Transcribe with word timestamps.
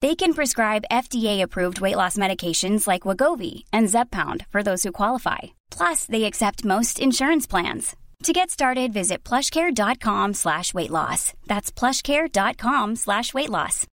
They 0.00 0.14
can 0.16 0.34
prescribe 0.34 0.84
FDA-approved 0.90 1.80
weight 1.80 1.96
loss 1.96 2.16
medications 2.18 2.88
like 2.88 3.06
Wagovi 3.08 3.64
and 3.72 3.88
Zeppound 3.88 4.44
for 4.50 4.62
those 4.62 4.82
who 4.82 4.92
qualify. 4.92 5.38
Plus, 5.70 6.06
they 6.06 6.24
accept 6.24 6.64
most 6.64 6.98
insurance 6.98 7.46
plans. 7.50 7.96
To 8.24 8.32
get 8.32 8.50
started, 8.50 8.92
visit 8.92 9.28
plushcare.com 9.28 10.34
slash 10.34 10.74
weight 10.74 10.90
loss. 10.90 11.32
That's 11.46 11.70
plushcare.com 11.80 12.96
slash 12.96 13.34
weight 13.34 13.50
loss. 13.50 13.86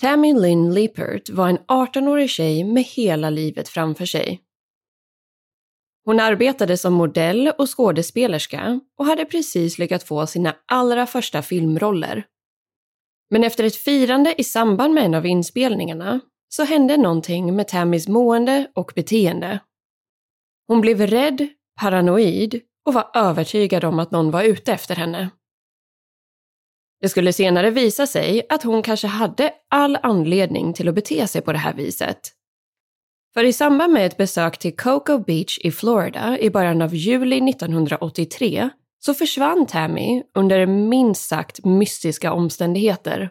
Tammy 0.00 0.34
Lynn 0.34 0.74
Lippert 0.74 1.30
var 1.30 1.48
en 1.48 1.58
18-årig 1.58 2.30
tjej 2.30 2.64
med 2.64 2.84
hela 2.84 3.30
livet 3.30 3.68
framför 3.68 4.06
sig. 4.06 4.40
Hon 6.04 6.20
arbetade 6.20 6.76
som 6.76 6.92
modell 6.92 7.52
och 7.58 7.76
skådespelerska 7.76 8.80
och 8.98 9.06
hade 9.06 9.24
precis 9.24 9.78
lyckats 9.78 10.04
få 10.04 10.26
sina 10.26 10.54
allra 10.66 11.06
första 11.06 11.42
filmroller. 11.42 12.24
Men 13.30 13.44
efter 13.44 13.64
ett 13.64 13.76
firande 13.76 14.40
i 14.40 14.44
samband 14.44 14.94
med 14.94 15.04
en 15.04 15.14
av 15.14 15.26
inspelningarna 15.26 16.20
så 16.48 16.64
hände 16.64 16.96
någonting 16.96 17.56
med 17.56 17.68
Tammys 17.68 18.08
mående 18.08 18.70
och 18.74 18.92
beteende. 18.94 19.60
Hon 20.66 20.80
blev 20.80 21.00
rädd, 21.00 21.48
paranoid 21.80 22.60
och 22.86 22.94
var 22.94 23.10
övertygad 23.14 23.84
om 23.84 23.98
att 23.98 24.10
någon 24.10 24.30
var 24.30 24.42
ute 24.42 24.72
efter 24.72 24.94
henne. 24.94 25.30
Det 27.00 27.08
skulle 27.08 27.32
senare 27.32 27.70
visa 27.70 28.06
sig 28.06 28.46
att 28.48 28.62
hon 28.62 28.82
kanske 28.82 29.06
hade 29.06 29.52
all 29.70 29.98
anledning 30.02 30.72
till 30.72 30.88
att 30.88 30.94
bete 30.94 31.26
sig 31.26 31.42
på 31.42 31.52
det 31.52 31.58
här 31.58 31.74
viset. 31.74 32.20
För 33.34 33.44
i 33.44 33.52
samband 33.52 33.92
med 33.92 34.06
ett 34.06 34.16
besök 34.16 34.58
till 34.58 34.76
Cocoa 34.76 35.18
Beach 35.18 35.58
i 35.58 35.70
Florida 35.70 36.38
i 36.38 36.50
början 36.50 36.82
av 36.82 36.94
juli 36.94 37.50
1983 37.50 38.70
så 39.04 39.14
försvann 39.14 39.66
Tammy 39.66 40.22
under 40.34 40.66
minst 40.66 41.28
sagt 41.28 41.64
mystiska 41.64 42.32
omständigheter. 42.32 43.30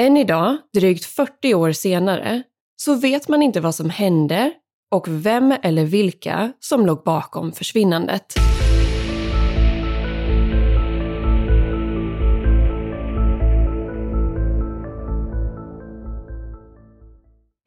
Än 0.00 0.16
idag, 0.16 0.56
drygt 0.74 1.04
40 1.04 1.54
år 1.54 1.72
senare, 1.72 2.42
så 2.76 2.94
vet 2.94 3.28
man 3.28 3.42
inte 3.42 3.60
vad 3.60 3.74
som 3.74 3.90
hände 3.90 4.52
och 4.90 5.04
vem 5.08 5.54
eller 5.62 5.84
vilka 5.84 6.52
som 6.60 6.86
låg 6.86 7.02
bakom 7.04 7.52
försvinnandet. 7.52 8.34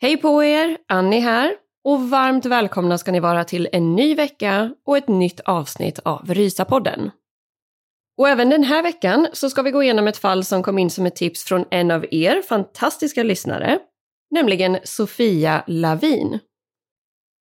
Hej 0.01 0.17
på 0.17 0.43
er! 0.43 0.77
Annie 0.87 1.19
här. 1.19 1.68
Och 1.89 2.09
varmt 2.09 2.45
välkomna 2.45 2.97
ska 2.97 3.11
ni 3.11 3.19
vara 3.19 3.43
till 3.43 3.69
en 3.71 3.95
ny 3.95 4.15
vecka 4.15 4.73
och 4.85 4.97
ett 4.97 5.07
nytt 5.07 5.39
avsnitt 5.39 5.99
av 5.99 6.33
Rysapodden. 6.33 7.11
Och 8.17 8.29
även 8.29 8.49
den 8.49 8.63
här 8.63 8.83
veckan 8.83 9.27
så 9.33 9.49
ska 9.49 9.61
vi 9.61 9.71
gå 9.71 9.83
igenom 9.83 10.07
ett 10.07 10.17
fall 10.17 10.45
som 10.45 10.63
kom 10.63 10.79
in 10.79 10.89
som 10.89 11.05
ett 11.05 11.15
tips 11.15 11.43
från 11.43 11.65
en 11.71 11.91
av 11.91 12.05
er 12.11 12.41
fantastiska 12.41 13.23
lyssnare, 13.23 13.79
nämligen 14.31 14.77
Sofia 14.83 15.63
Lavin. 15.67 16.39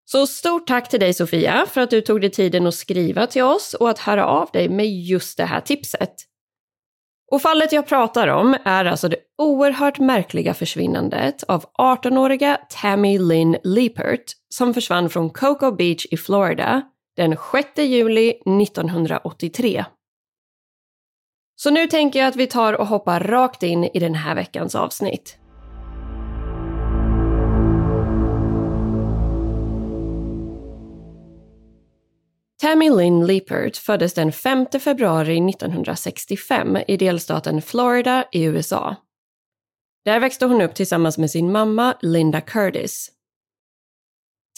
Så 0.05 0.27
stort 0.27 0.67
tack 0.67 0.89
till 0.89 1.01
dig 1.01 1.15
Sofia 1.15 1.67
för 1.67 1.81
att 1.81 1.91
du 1.91 2.01
tog 2.01 2.21
dig 2.21 2.31
tiden 2.31 2.67
att 2.67 2.75
skriva 2.75 3.27
till 3.27 3.43
oss 3.43 3.75
och 3.75 3.91
att 3.91 3.99
höra 3.99 4.27
av 4.27 4.49
dig 4.53 4.69
med 4.69 4.87
just 4.91 5.37
det 5.37 5.45
här 5.45 5.61
tipset. 5.61 6.15
Och 7.31 7.43
fallet 7.43 7.73
jag 7.73 7.87
pratar 7.87 8.29
om 8.29 8.57
är 8.65 8.85
alltså 8.85 9.09
det 9.09 9.17
oerhört 9.39 9.99
märkliga 9.99 10.55
försvinnandet 10.55 11.43
av 11.43 11.65
18-åriga 11.79 12.59
Tammy 12.69 13.19
Lynn 13.19 13.57
Liepert 13.65 14.25
som 14.49 14.75
försvann 14.75 15.11
från 15.11 15.31
Cocoa 15.31 15.73
Beach 15.73 16.07
i 16.11 16.17
Florida 16.17 16.83
den 17.17 17.37
6 17.53 17.69
juli 17.79 18.29
1983. 18.31 19.85
Så 21.57 21.71
nu 21.71 21.87
tänker 21.87 22.19
jag 22.19 22.29
att 22.29 22.37
vi 22.37 22.47
tar 22.47 22.73
och 22.73 22.87
hoppar 22.87 23.21
rakt 23.21 23.63
in 23.63 23.85
i 23.85 23.99
den 23.99 24.15
här 24.15 24.35
veckans 24.35 24.75
avsnitt. 24.75 25.39
Tammy 32.61 32.91
Lynn 32.91 33.27
Liepert 33.27 33.77
föddes 33.77 34.15
den 34.15 34.33
5 34.33 34.67
februari 34.81 35.51
1965 35.51 36.77
i 36.89 36.97
delstaten 36.97 37.63
Florida 37.63 38.25
i 38.33 38.45
USA. 38.45 38.97
Där 40.05 40.21
växte 40.21 40.47
hon 40.47 40.61
upp 40.61 40.75
tillsammans 40.75 41.19
med 41.19 41.31
sin 41.31 41.53
mamma 41.53 41.97
Linda 42.03 42.41
Curtis. 42.41 43.11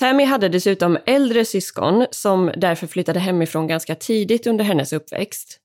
Tammy 0.01 0.25
hade 0.25 0.49
dessutom 0.49 0.99
äldre 1.07 1.45
syskon 1.45 2.07
som 2.11 2.53
därför 2.57 2.87
flyttade 2.87 3.21
hemifrån 3.21 3.67
ganska 3.67 3.95
tidigt 3.95 4.47
under 4.47 4.65
hennes 4.65 4.93
uppväxt. 4.93 5.61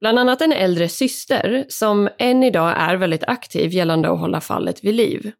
Bland 0.00 0.18
annat 0.18 0.40
en 0.40 0.52
äldre 0.52 0.88
syster 0.88 1.66
som 1.68 2.08
än 2.18 2.42
idag 2.42 2.74
är 2.76 2.96
väldigt 2.96 3.24
aktiv 3.24 3.72
gällande 3.72 4.10
att 4.10 4.20
hålla 4.20 4.40
fallet 4.40 4.84
vid 4.84 4.94
liv. 4.94 5.32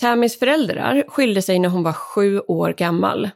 Tammys 0.00 0.38
föräldrar 0.38 1.04
skilde 1.08 1.42
sig 1.42 1.58
när 1.58 1.68
hon 1.68 1.82
var 1.82 1.92
sju 1.92 2.40
år 2.40 2.72
gammal 2.72 3.30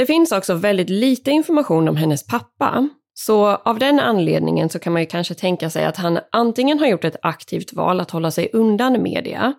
det 0.00 0.06
finns 0.06 0.32
också 0.32 0.54
väldigt 0.54 0.90
lite 0.90 1.30
information 1.30 1.88
om 1.88 1.96
hennes 1.96 2.26
pappa, 2.26 2.88
så 3.14 3.46
av 3.46 3.78
den 3.78 4.00
anledningen 4.00 4.68
så 4.68 4.78
kan 4.78 4.92
man 4.92 5.02
ju 5.02 5.06
kanske 5.06 5.34
tänka 5.34 5.70
sig 5.70 5.84
att 5.84 5.96
han 5.96 6.18
antingen 6.32 6.78
har 6.78 6.86
gjort 6.86 7.04
ett 7.04 7.16
aktivt 7.22 7.72
val 7.72 8.00
att 8.00 8.10
hålla 8.10 8.30
sig 8.30 8.50
undan 8.52 9.02
media, 9.02 9.52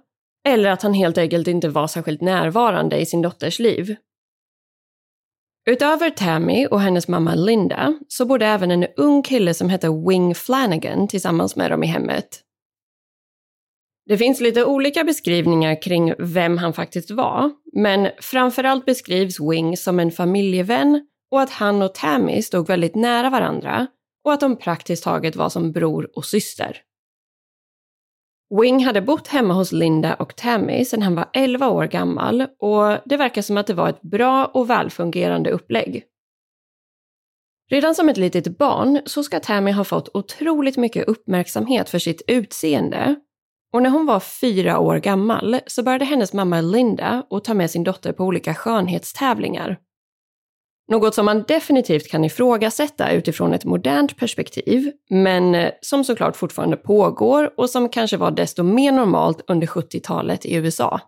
eller 0.48 0.70
att 0.70 0.82
han 0.82 0.94
helt 0.94 1.18
enkelt 1.18 1.48
inte 1.48 1.70
var 1.70 1.88
särskilt 1.88 2.22
närvarande 2.22 2.98
i 2.98 3.06
sin 3.06 3.22
dotters 3.22 3.60
liv. 3.60 3.96
Utöver 5.70 6.10
Tammy 6.10 6.66
och 6.66 6.82
hennes 6.82 7.08
mamma 7.08 7.36
Linda 7.36 8.00
så 8.08 8.26
bodde 8.26 8.46
även 8.46 8.72
en 8.72 8.88
ung 8.98 9.24
kille 9.24 9.54
som 9.54 9.70
hette 9.70 9.90
Wing 10.08 10.36
Flanagan 10.36 11.08
tillsammans 11.08 11.56
med 11.56 11.72
dem 11.72 11.84
i 11.84 11.88
hemmet. 11.88 12.42
Det 14.06 14.18
finns 14.18 14.40
lite 14.40 14.66
olika 14.66 15.04
beskrivningar 15.04 15.82
kring 15.82 16.14
vem 16.20 16.58
han 16.58 16.74
faktiskt 16.74 17.12
var, 17.12 17.52
men 17.74 18.10
framförallt 18.22 18.86
beskrivs 18.86 19.40
Wing 19.40 19.78
som 19.78 20.00
en 20.00 20.12
familjevän 20.12 21.08
och 21.32 21.42
att 21.42 21.50
han 21.50 21.82
och 21.82 21.94
Tammy 21.94 22.42
stod 22.42 22.68
väldigt 22.68 22.96
nära 22.96 23.30
varandra 23.30 23.88
och 24.24 24.34
att 24.34 24.40
de 24.40 24.56
praktiskt 24.56 25.04
taget 25.04 25.36
var 25.36 25.50
som 25.50 25.72
bror 25.72 26.10
och 26.16 26.26
syster. 26.26 26.82
Wing 28.62 28.86
hade 28.86 29.02
bott 29.02 29.28
hemma 29.28 29.54
hos 29.54 29.72
Linda 29.72 30.14
och 30.14 30.36
Tammy 30.36 30.86
sedan 30.86 31.02
han 31.02 31.16
var 31.16 31.30
11 31.34 31.70
år 31.70 31.86
gammal 31.86 32.42
och 32.42 32.98
det 33.06 33.18
verkar 33.18 33.42
som 33.42 33.58
att 33.58 33.68
det 33.68 33.74
var 33.74 33.90
ett 33.90 34.02
bra 34.02 34.46
och 34.46 34.70
välfungerande 34.70 35.52
upplägg. 35.52 36.04
Redan 37.70 37.96
som 37.96 38.10
ett 38.10 38.18
litet 38.18 38.58
barn 38.58 39.02
så 39.06 39.24
ska 39.24 39.40
Tammy 39.40 39.72
ha 39.72 39.84
fått 39.84 40.10
otroligt 40.16 40.78
mycket 40.78 41.08
uppmärksamhet 41.08 41.90
för 41.90 42.00
sitt 42.00 42.22
utseende 42.28 43.16
och 43.74 43.84
när 43.84 43.90
hon 43.90 44.06
var 44.06 44.20
fyra 44.20 44.80
år 44.80 44.98
gammal 44.98 45.60
så 45.68 45.84
började 45.84 46.06
hennes 46.06 46.34
mamma 46.34 46.62
Linda 46.62 47.24
att 47.30 47.44
ta 47.44 47.54
med 47.54 47.72
sin 47.72 47.84
dotter 47.84 48.14
på 48.14 48.24
olika 48.24 48.54
skönhetstävlingar. 48.54 49.78
Något 50.92 51.16
som 51.16 51.26
man 51.26 51.44
definitivt 51.48 52.08
kan 52.08 52.24
ifrågasätta 52.24 53.12
utifrån 53.12 53.54
ett 53.54 53.66
modernt 53.66 54.18
perspektiv, 54.18 54.92
men 55.10 55.56
eh, 55.56 55.72
som 55.82 56.04
såklart 56.04 56.36
fortfarande 56.36 56.78
pågår 56.78 57.54
och 57.58 57.70
som 57.70 57.90
kanske 57.90 58.18
var 58.18 58.32
desto 58.32 58.64
mer 58.64 58.92
normalt 58.92 59.42
under 59.48 59.68
70-talet 59.68 60.46
i 60.46 60.56
USA. 60.56 61.00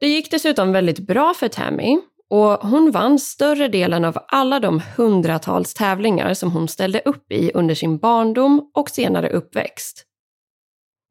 Det 0.00 0.08
gick 0.08 0.30
dessutom 0.30 0.72
väldigt 0.72 0.98
bra 0.98 1.34
för 1.34 1.48
Tammy 1.48 2.00
och 2.30 2.52
hon 2.52 2.90
vann 2.90 3.18
större 3.18 3.68
delen 3.68 4.04
av 4.04 4.18
alla 4.28 4.60
de 4.60 4.82
hundratals 4.96 5.74
tävlingar 5.74 6.34
som 6.34 6.50
hon 6.52 6.68
ställde 6.68 7.00
upp 7.04 7.32
i 7.32 7.50
under 7.54 7.74
sin 7.74 7.98
barndom 7.98 8.70
och 8.74 8.90
senare 8.90 9.30
uppväxt. 9.30 10.06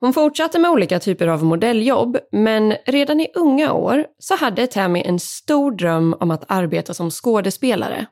Hon 0.01 0.13
fortsatte 0.13 0.59
med 0.59 0.71
olika 0.71 0.99
typer 0.99 1.27
av 1.27 1.43
modelljobb, 1.43 2.17
men 2.31 2.75
redan 2.85 3.19
i 3.19 3.27
unga 3.35 3.73
år 3.73 4.05
så 4.19 4.35
hade 4.35 4.67
Tammy 4.67 5.01
en 5.01 5.19
stor 5.19 5.71
dröm 5.71 6.15
om 6.19 6.31
att 6.31 6.43
arbeta 6.47 6.93
som 6.93 7.11
skådespelare. 7.11 8.05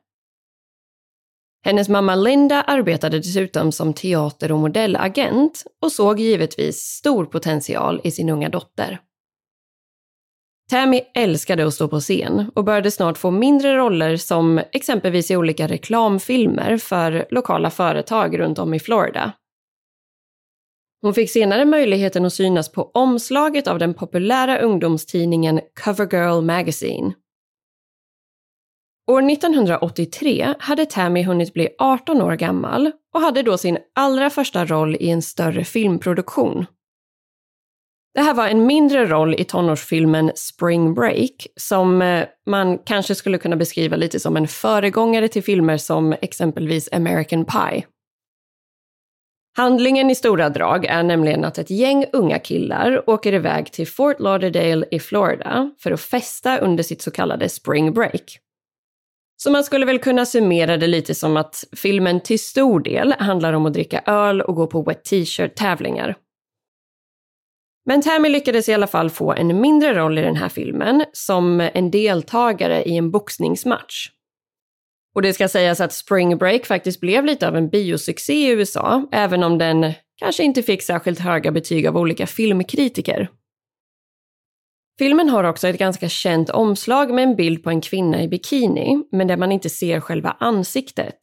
Hennes 1.66 1.90
mamma 1.90 2.16
Linda 2.16 2.62
arbetade 2.62 3.18
dessutom 3.18 3.72
som 3.72 3.94
teater 3.94 4.52
och 4.52 4.60
modellagent 4.60 5.64
och 5.82 5.92
såg 5.92 6.20
givetvis 6.20 6.78
stor 6.78 7.26
potential 7.26 8.02
i 8.04 8.12
sin 8.12 8.30
unga 8.30 8.50
dotter. 8.50 9.00
Tammy 10.70 11.02
älskade 11.16 11.68
att 11.68 11.74
stå 11.74 11.88
på 11.88 12.00
scen 12.00 12.52
och 12.56 12.64
började 12.64 12.92
snart 12.92 13.18
få 13.18 13.32
mindre 13.32 13.76
roller 13.78 14.18
som 14.18 14.62
exempelvis 14.72 15.32
i 15.32 15.38
olika 15.38 15.68
reklamfilmer 15.68 16.78
för 16.78 17.26
lokala 17.30 17.70
företag 17.70 18.40
runt 18.40 18.60
om 18.60 18.74
i 18.74 18.80
Florida. 18.80 19.32
Hon 21.02 21.14
fick 21.14 21.32
senare 21.32 21.66
möjligheten 21.66 22.26
att 22.26 22.34
synas 22.34 22.72
på 22.72 22.92
omslaget 22.94 23.68
av 23.68 23.80
den 23.80 23.94
populära 23.94 24.60
ungdomstidningen 24.60 25.62
Covergirl 25.84 26.42
Magazine. 26.42 27.14
År 29.12 29.32
1983 29.32 30.54
hade 30.60 30.86
Tammy 30.86 31.24
hunnit 31.24 31.54
bli 31.54 31.70
18 31.80 32.22
år 32.22 32.36
gammal 32.36 32.92
och 33.14 33.22
hade 33.22 33.44
då 33.44 33.58
sin 33.58 33.78
allra 33.96 34.30
första 34.30 34.66
roll 34.66 34.96
i 35.00 35.10
en 35.10 35.22
större 35.22 35.64
filmproduktion. 35.64 36.66
Det 38.14 38.22
här 38.22 38.34
var 38.34 38.48
en 38.48 38.66
mindre 38.66 39.06
roll 39.06 39.36
i 39.36 39.44
tonårsfilmen 39.44 40.32
Spring 40.36 40.94
Break 40.94 41.48
som 41.56 42.02
eh, 42.02 42.26
man 42.46 42.78
kanske 42.78 43.16
skulle 43.16 43.38
kunna 43.38 43.56
beskriva 43.56 43.96
lite 43.96 44.20
som 44.20 44.38
en 44.38 44.48
föregångare 44.48 45.28
till 45.28 45.44
filmer 45.44 45.78
som 45.78 46.16
exempelvis 46.22 46.90
American 46.92 47.46
Pie. 47.46 47.84
Handlingen 49.58 50.10
i 50.10 50.16
stora 50.16 50.50
drag 50.50 50.86
är 50.86 51.04
nämligen 51.04 51.46
att 51.46 51.58
ett 51.58 51.70
gäng 51.70 52.06
unga 52.14 52.40
killar 52.40 53.10
åker 53.10 53.34
iväg 53.34 53.72
till 53.72 53.88
Fort 53.88 54.20
Lauderdale 54.20 54.86
i 54.92 55.00
Florida 55.00 55.72
för 55.80 55.92
att 55.92 56.02
festa 56.02 56.58
under 56.58 56.84
sitt 56.84 57.02
så 57.02 57.12
kallade 57.12 57.50
spring 57.50 57.94
break. 57.94 58.40
Så 59.38 59.52
man 59.52 59.64
skulle 59.64 59.86
väl 59.86 60.00
kunna 60.00 60.26
summera 60.26 60.78
det 60.78 60.88
lite 60.88 61.16
som 61.16 61.38
att 61.38 61.64
filmen 61.76 62.20
till 62.20 62.40
stor 62.40 62.80
del 62.80 63.14
handlar 63.20 63.54
om 63.54 63.66
att 63.66 63.74
dricka 63.74 64.02
öl 64.06 64.42
och 64.42 64.56
gå 64.56 64.68
på 64.68 64.82
wet 64.82 65.04
t-shirt 65.04 65.56
tävlingar. 65.56 66.16
Men 67.86 68.02
Tammy 68.02 68.30
lyckades 68.30 68.70
i 68.70 68.74
alla 68.74 68.88
fall 68.88 69.10
få 69.10 69.34
en 69.34 69.62
mindre 69.62 69.94
roll 69.94 70.18
i 70.18 70.22
den 70.22 70.36
här 70.36 70.50
filmen 70.50 71.06
som 71.14 71.70
en 71.74 71.92
deltagare 71.92 72.84
i 72.84 72.98
en 72.98 73.12
boxningsmatch. 73.12 74.10
Och 75.18 75.24
det 75.24 75.34
ska 75.34 75.48
sägas 75.48 75.82
att 75.82 75.94
Spring 75.94 76.38
Break 76.38 76.66
faktiskt 76.66 77.00
blev 77.00 77.26
lite 77.26 77.48
av 77.48 77.56
en 77.56 77.70
biosuccé 77.70 78.34
i 78.34 78.50
USA, 78.50 79.08
även 79.12 79.44
om 79.44 79.58
den 79.58 79.94
kanske 80.16 80.44
inte 80.44 80.64
fick 80.64 80.82
särskilt 80.82 81.20
höga 81.20 81.52
betyg 81.52 81.88
av 81.88 81.98
olika 81.98 82.28
filmkritiker. 82.28 83.30
Filmen 85.00 85.30
har 85.30 85.44
också 85.44 85.68
ett 85.68 85.78
ganska 85.78 86.10
känt 86.10 86.50
omslag 86.50 87.14
med 87.14 87.24
en 87.24 87.36
bild 87.36 87.64
på 87.64 87.70
en 87.70 87.82
kvinna 87.82 88.24
i 88.24 88.28
bikini, 88.28 89.04
men 89.12 89.28
där 89.28 89.38
man 89.38 89.52
inte 89.52 89.70
ser 89.70 90.00
själva 90.00 90.38
ansiktet. 90.40 91.18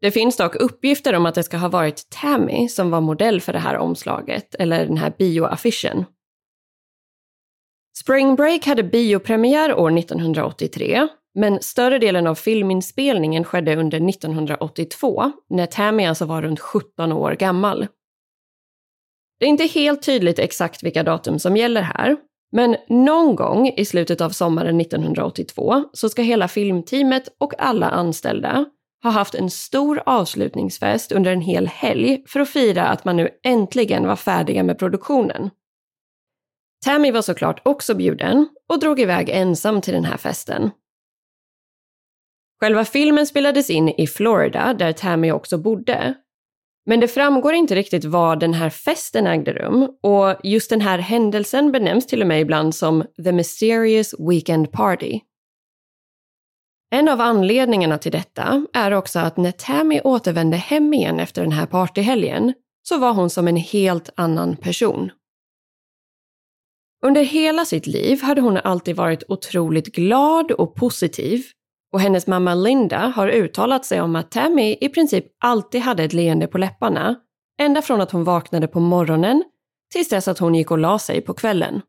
Det 0.00 0.10
finns 0.10 0.36
dock 0.36 0.56
uppgifter 0.56 1.14
om 1.14 1.26
att 1.26 1.34
det 1.34 1.42
ska 1.42 1.56
ha 1.56 1.68
varit 1.68 2.10
Tammy 2.10 2.68
som 2.68 2.90
var 2.90 3.00
modell 3.00 3.40
för 3.40 3.52
det 3.52 3.58
här 3.58 3.76
omslaget, 3.76 4.54
eller 4.54 4.86
den 4.86 4.96
här 4.96 5.12
bioaffischen. 5.18 6.04
Spring 8.02 8.36
Break 8.36 8.66
hade 8.66 8.82
biopremiär 8.82 9.74
år 9.74 9.98
1983 9.98 11.08
men 11.34 11.62
större 11.62 11.98
delen 11.98 12.26
av 12.26 12.34
filminspelningen 12.34 13.44
skedde 13.44 13.76
under 13.76 14.08
1982, 14.08 15.32
när 15.50 15.66
Tammy 15.66 16.04
alltså 16.04 16.24
var 16.24 16.42
runt 16.42 16.60
17 16.60 17.12
år 17.12 17.32
gammal. 17.32 17.86
Det 19.38 19.44
är 19.46 19.48
inte 19.48 19.64
helt 19.64 20.02
tydligt 20.02 20.38
exakt 20.38 20.82
vilka 20.82 21.02
datum 21.02 21.38
som 21.38 21.56
gäller 21.56 21.82
här, 21.82 22.16
men 22.52 22.76
någon 22.88 23.36
gång 23.36 23.68
i 23.68 23.84
slutet 23.84 24.20
av 24.20 24.30
sommaren 24.30 24.80
1982 24.80 25.84
så 25.92 26.08
ska 26.08 26.22
hela 26.22 26.48
filmteamet 26.48 27.28
och 27.38 27.52
alla 27.58 27.88
anställda 27.88 28.64
ha 29.02 29.10
haft 29.10 29.34
en 29.34 29.50
stor 29.50 30.02
avslutningsfest 30.06 31.12
under 31.12 31.32
en 31.32 31.40
hel 31.40 31.66
helg 31.66 32.24
för 32.26 32.40
att 32.40 32.48
fira 32.48 32.86
att 32.86 33.04
man 33.04 33.16
nu 33.16 33.28
äntligen 33.42 34.06
var 34.06 34.16
färdiga 34.16 34.62
med 34.62 34.78
produktionen. 34.78 35.50
Tammy 36.84 37.10
var 37.10 37.22
såklart 37.22 37.60
också 37.64 37.94
bjuden 37.94 38.48
och 38.68 38.80
drog 38.80 39.00
iväg 39.00 39.28
ensam 39.28 39.80
till 39.80 39.94
den 39.94 40.04
här 40.04 40.16
festen. 40.16 40.70
Själva 42.60 42.84
filmen 42.84 43.26
spelades 43.26 43.70
in 43.70 43.88
i 43.88 44.06
Florida, 44.06 44.74
där 44.74 44.92
Tammy 44.92 45.30
också 45.30 45.58
bodde. 45.58 46.14
Men 46.86 47.00
det 47.00 47.08
framgår 47.08 47.52
inte 47.54 47.74
riktigt 47.74 48.04
var 48.04 48.36
den 48.36 48.54
här 48.54 48.70
festen 48.70 49.26
ägde 49.26 49.52
rum 49.52 49.88
och 50.02 50.36
just 50.44 50.70
den 50.70 50.80
här 50.80 50.98
händelsen 50.98 51.72
benämns 51.72 52.06
till 52.06 52.20
och 52.20 52.26
med 52.26 52.40
ibland 52.40 52.74
som 52.74 53.04
“the 53.24 53.32
mysterious 53.32 54.14
weekend 54.30 54.72
party”. 54.72 55.20
En 56.92 57.08
av 57.08 57.20
anledningarna 57.20 57.98
till 57.98 58.12
detta 58.12 58.66
är 58.72 58.90
också 58.90 59.18
att 59.18 59.36
när 59.36 59.52
Tammy 59.52 60.00
återvände 60.00 60.56
hem 60.56 60.94
igen 60.94 61.20
efter 61.20 61.42
den 61.42 61.52
här 61.52 61.66
partyhelgen 61.66 62.54
så 62.82 62.98
var 62.98 63.12
hon 63.12 63.30
som 63.30 63.48
en 63.48 63.56
helt 63.56 64.10
annan 64.14 64.56
person. 64.56 65.10
Under 67.06 67.22
hela 67.24 67.64
sitt 67.64 67.86
liv 67.86 68.22
hade 68.22 68.40
hon 68.40 68.56
alltid 68.56 68.96
varit 68.96 69.22
otroligt 69.28 69.94
glad 69.94 70.52
och 70.52 70.74
positiv 70.74 71.44
och 71.92 72.00
hennes 72.00 72.26
mamma 72.26 72.54
Linda 72.54 72.98
har 72.98 73.28
uttalat 73.28 73.84
sig 73.84 74.00
om 74.00 74.16
att 74.16 74.30
Tammy 74.30 74.76
i 74.80 74.88
princip 74.88 75.24
alltid 75.40 75.80
hade 75.80 76.04
ett 76.04 76.12
leende 76.12 76.46
på 76.46 76.58
läpparna, 76.58 77.16
ända 77.60 77.82
från 77.82 78.00
att 78.00 78.10
hon 78.10 78.24
vaknade 78.24 78.68
på 78.68 78.80
morgonen 78.80 79.44
tills 79.92 80.08
dess 80.08 80.28
att 80.28 80.38
hon 80.38 80.54
gick 80.54 80.70
och 80.70 80.78
la 80.78 80.98
sig 80.98 81.20
på 81.20 81.34
kvällen. 81.34 81.82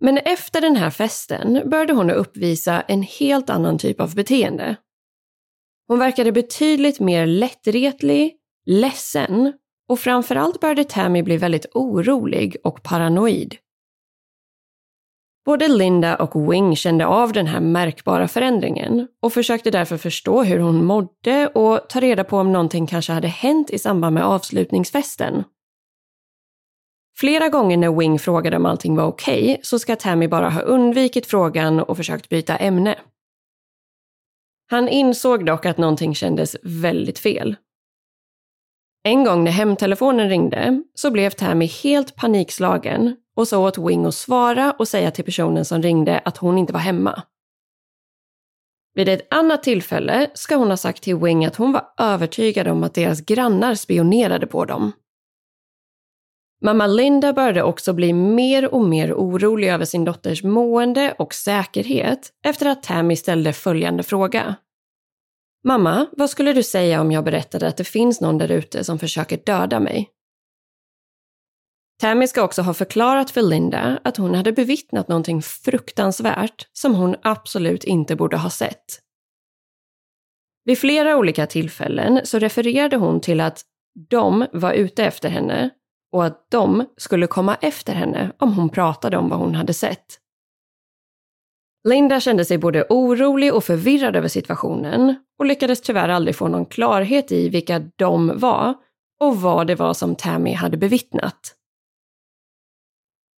Men 0.00 0.18
efter 0.18 0.60
den 0.60 0.76
här 0.76 0.90
festen 0.90 1.70
började 1.70 1.92
hon 1.92 2.10
uppvisa 2.10 2.80
en 2.80 3.02
helt 3.02 3.50
annan 3.50 3.78
typ 3.78 4.00
av 4.00 4.14
beteende. 4.14 4.76
Hon 5.88 5.98
verkade 5.98 6.32
betydligt 6.32 7.00
mer 7.00 7.26
lättretlig, 7.26 8.36
ledsen 8.66 9.52
och 9.88 9.98
framförallt 9.98 10.60
började 10.60 10.84
Tammy 10.84 11.22
bli 11.22 11.36
väldigt 11.36 11.66
orolig 11.74 12.56
och 12.64 12.82
paranoid. 12.82 13.56
Både 15.46 15.68
Linda 15.68 16.16
och 16.16 16.52
Wing 16.52 16.76
kände 16.76 17.06
av 17.06 17.32
den 17.32 17.46
här 17.46 17.60
märkbara 17.60 18.28
förändringen 18.28 19.08
och 19.22 19.32
försökte 19.32 19.70
därför 19.70 19.96
förstå 19.96 20.42
hur 20.42 20.58
hon 20.58 20.84
mådde 20.84 21.48
och 21.48 21.88
ta 21.88 22.00
reda 22.00 22.24
på 22.24 22.38
om 22.38 22.52
någonting 22.52 22.86
kanske 22.86 23.12
hade 23.12 23.28
hänt 23.28 23.70
i 23.70 23.78
samband 23.78 24.14
med 24.14 24.24
avslutningsfesten. 24.24 25.44
Flera 27.18 27.48
gånger 27.48 27.76
när 27.76 27.98
Wing 27.98 28.18
frågade 28.18 28.56
om 28.56 28.66
allting 28.66 28.96
var 28.96 29.04
okej 29.04 29.42
okay, 29.42 29.58
så 29.62 29.78
ska 29.78 29.96
Tammy 29.96 30.28
bara 30.28 30.50
ha 30.50 30.60
undvikit 30.60 31.26
frågan 31.26 31.80
och 31.80 31.96
försökt 31.96 32.28
byta 32.28 32.56
ämne. 32.56 32.98
Han 34.70 34.88
insåg 34.88 35.46
dock 35.46 35.66
att 35.66 35.78
någonting 35.78 36.14
kändes 36.14 36.56
väldigt 36.62 37.18
fel. 37.18 37.56
En 39.06 39.24
gång 39.24 39.44
när 39.44 39.52
hemtelefonen 39.52 40.28
ringde 40.28 40.82
så 40.94 41.10
blev 41.10 41.30
Tammy 41.30 41.66
helt 41.66 42.16
panikslagen 42.16 43.16
och 43.36 43.48
sa 43.48 43.58
åt 43.58 43.78
Wing 43.78 44.06
att 44.06 44.14
svara 44.14 44.72
och 44.78 44.88
säga 44.88 45.10
till 45.10 45.24
personen 45.24 45.64
som 45.64 45.82
ringde 45.82 46.18
att 46.18 46.36
hon 46.36 46.58
inte 46.58 46.72
var 46.72 46.80
hemma. 46.80 47.22
Vid 48.94 49.08
ett 49.08 49.34
annat 49.34 49.62
tillfälle 49.62 50.30
ska 50.34 50.56
hon 50.56 50.70
ha 50.70 50.76
sagt 50.76 51.02
till 51.02 51.16
Wing 51.16 51.44
att 51.44 51.56
hon 51.56 51.72
var 51.72 51.84
övertygad 51.98 52.68
om 52.68 52.84
att 52.84 52.94
deras 52.94 53.20
grannar 53.20 53.74
spionerade 53.74 54.46
på 54.46 54.64
dem. 54.64 54.92
Mamma 56.62 56.86
Linda 56.86 57.32
började 57.32 57.62
också 57.62 57.92
bli 57.92 58.12
mer 58.12 58.74
och 58.74 58.84
mer 58.84 59.12
orolig 59.12 59.68
över 59.68 59.84
sin 59.84 60.04
dotters 60.04 60.42
mående 60.42 61.14
och 61.18 61.34
säkerhet 61.34 62.32
efter 62.44 62.66
att 62.66 62.82
Tammy 62.82 63.16
ställde 63.16 63.52
följande 63.52 64.02
fråga. 64.02 64.56
Mamma, 65.66 66.06
vad 66.12 66.30
skulle 66.30 66.52
du 66.52 66.62
säga 66.62 67.00
om 67.00 67.12
jag 67.12 67.24
berättade 67.24 67.68
att 67.68 67.76
det 67.76 67.84
finns 67.84 68.20
någon 68.20 68.38
där 68.38 68.50
ute 68.50 68.84
som 68.84 68.98
försöker 68.98 69.36
döda 69.36 69.80
mig? 69.80 70.10
Tammy 72.00 72.26
ska 72.26 72.42
också 72.42 72.62
ha 72.62 72.74
förklarat 72.74 73.30
för 73.30 73.42
Linda 73.42 74.00
att 74.04 74.16
hon 74.16 74.34
hade 74.34 74.52
bevittnat 74.52 75.08
någonting 75.08 75.42
fruktansvärt 75.42 76.68
som 76.72 76.94
hon 76.94 77.16
absolut 77.22 77.84
inte 77.84 78.16
borde 78.16 78.36
ha 78.36 78.50
sett. 78.50 78.84
Vid 80.64 80.78
flera 80.78 81.16
olika 81.16 81.46
tillfällen 81.46 82.20
så 82.24 82.38
refererade 82.38 82.96
hon 82.96 83.20
till 83.20 83.40
att 83.40 83.62
de 84.08 84.46
var 84.52 84.72
ute 84.72 85.04
efter 85.04 85.28
henne 85.28 85.70
och 86.12 86.24
att 86.24 86.50
de 86.50 86.86
skulle 86.96 87.26
komma 87.26 87.54
efter 87.60 87.94
henne 87.94 88.32
om 88.38 88.52
hon 88.52 88.68
pratade 88.68 89.16
om 89.16 89.28
vad 89.28 89.38
hon 89.38 89.54
hade 89.54 89.74
sett. 89.74 90.20
Linda 91.86 92.20
kände 92.20 92.44
sig 92.44 92.58
både 92.58 92.86
orolig 92.88 93.54
och 93.54 93.64
förvirrad 93.64 94.16
över 94.16 94.28
situationen 94.28 95.16
och 95.38 95.46
lyckades 95.46 95.80
tyvärr 95.80 96.08
aldrig 96.08 96.36
få 96.36 96.48
någon 96.48 96.66
klarhet 96.66 97.32
i 97.32 97.48
vilka 97.48 97.78
de 97.96 98.38
var 98.38 98.74
och 99.20 99.36
vad 99.36 99.66
det 99.66 99.74
var 99.74 99.94
som 99.94 100.16
Tammy 100.16 100.52
hade 100.52 100.76
bevittnat. 100.76 101.54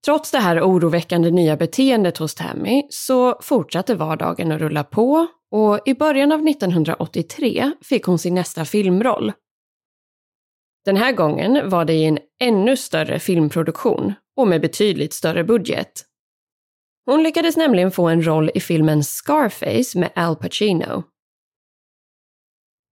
Trots 0.06 0.32
det 0.32 0.38
här 0.38 0.62
oroväckande 0.62 1.32
nya 1.32 1.58
beteendet 1.58 2.18
hos 2.18 2.36
Tammy 2.36 2.84
så 2.90 3.40
fortsatte 3.42 3.96
vardagen 3.96 4.52
att 4.52 4.62
rulla 4.62 4.84
på 4.84 5.28
och 5.52 5.80
i 5.86 5.94
början 5.94 6.32
av 6.32 6.48
1983 6.48 7.72
fick 7.82 8.04
hon 8.04 8.20
sin 8.20 8.34
nästa 8.34 8.66
filmroll. 8.66 9.34
Den 10.86 10.98
här 10.98 11.12
gången 11.12 11.70
var 11.70 11.86
det 11.86 11.94
i 11.94 12.06
en 12.06 12.20
ännu 12.40 12.78
större 12.78 13.20
filmproduktion 13.20 14.14
och 14.38 14.48
med 14.48 14.62
betydligt 14.62 15.14
större 15.14 15.44
budget. 15.44 16.07
Hon 17.10 17.24
lyckades 17.24 17.58
nämligen 17.58 17.92
få 17.92 18.08
en 18.08 18.26
roll 18.26 18.52
i 18.56 18.60
filmen 18.60 19.04
Scarface 19.04 20.00
med 20.00 20.12
Al 20.16 20.36
Pacino. 20.36 21.04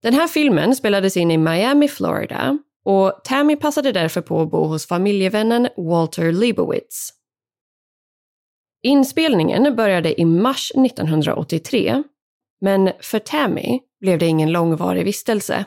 Den 0.02 0.14
här 0.14 0.28
filmen 0.28 0.76
spelades 0.76 1.16
in 1.16 1.30
i 1.30 1.38
Miami, 1.38 1.88
Florida 1.88 2.58
och 2.84 3.20
Tammy 3.24 3.56
passade 3.56 3.92
därför 3.92 4.20
på 4.20 4.42
att 4.42 4.50
bo 4.50 4.64
hos 4.64 4.86
familjevännen 4.86 5.68
Walter 5.76 6.32
Leibowitz. 6.32 7.10
Inspelningen 8.82 9.76
började 9.76 10.20
i 10.20 10.24
mars 10.24 10.72
1983, 10.74 12.02
men 12.60 12.92
för 13.00 13.18
Tammy 13.18 13.80
blev 14.00 14.18
det 14.18 14.26
ingen 14.26 14.52
långvarig 14.52 15.04
vistelse. 15.04 15.64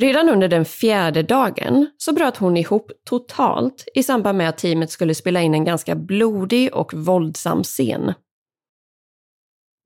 Redan 0.00 0.28
under 0.28 0.48
den 0.48 0.64
fjärde 0.64 1.22
dagen 1.22 1.86
så 1.96 2.12
bröt 2.12 2.36
hon 2.36 2.56
ihop 2.56 2.92
totalt 3.04 3.84
i 3.94 4.02
samband 4.02 4.38
med 4.38 4.48
att 4.48 4.58
teamet 4.58 4.90
skulle 4.90 5.14
spela 5.14 5.42
in 5.42 5.54
en 5.54 5.64
ganska 5.64 5.94
blodig 5.94 6.74
och 6.74 6.94
våldsam 6.94 7.62
scen. 7.62 8.12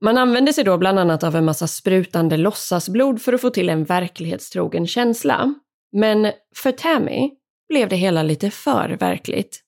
Man 0.05 0.19
använde 0.19 0.53
sig 0.53 0.65
då 0.65 0.79
bland 0.79 0.99
annat 0.99 1.25
av 1.25 1.37
en 1.37 1.45
massa 1.45 1.67
sprutande 1.67 2.37
låtsasblod 2.37 3.23
för 3.23 3.33
att 3.33 3.41
få 3.41 3.51
till 3.51 3.69
en 3.69 3.85
verklighetstrogen 3.85 4.87
känsla. 4.87 5.55
Men 5.93 6.33
för 6.57 6.73
Tammy 6.73 7.31
blev 7.69 7.89
det 7.89 7.97
hela 7.97 8.23
lite 8.23 8.51
för 8.51 8.97
verkligt. 9.01 9.61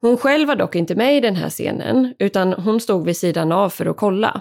Hon 0.00 0.16
själv 0.16 0.48
var 0.48 0.56
dock 0.56 0.74
inte 0.74 0.94
med 0.94 1.16
i 1.16 1.20
den 1.20 1.36
här 1.36 1.50
scenen, 1.50 2.14
utan 2.18 2.52
hon 2.52 2.80
stod 2.80 3.06
vid 3.06 3.16
sidan 3.16 3.52
av 3.52 3.70
för 3.70 3.86
att 3.86 3.96
kolla. 3.96 4.40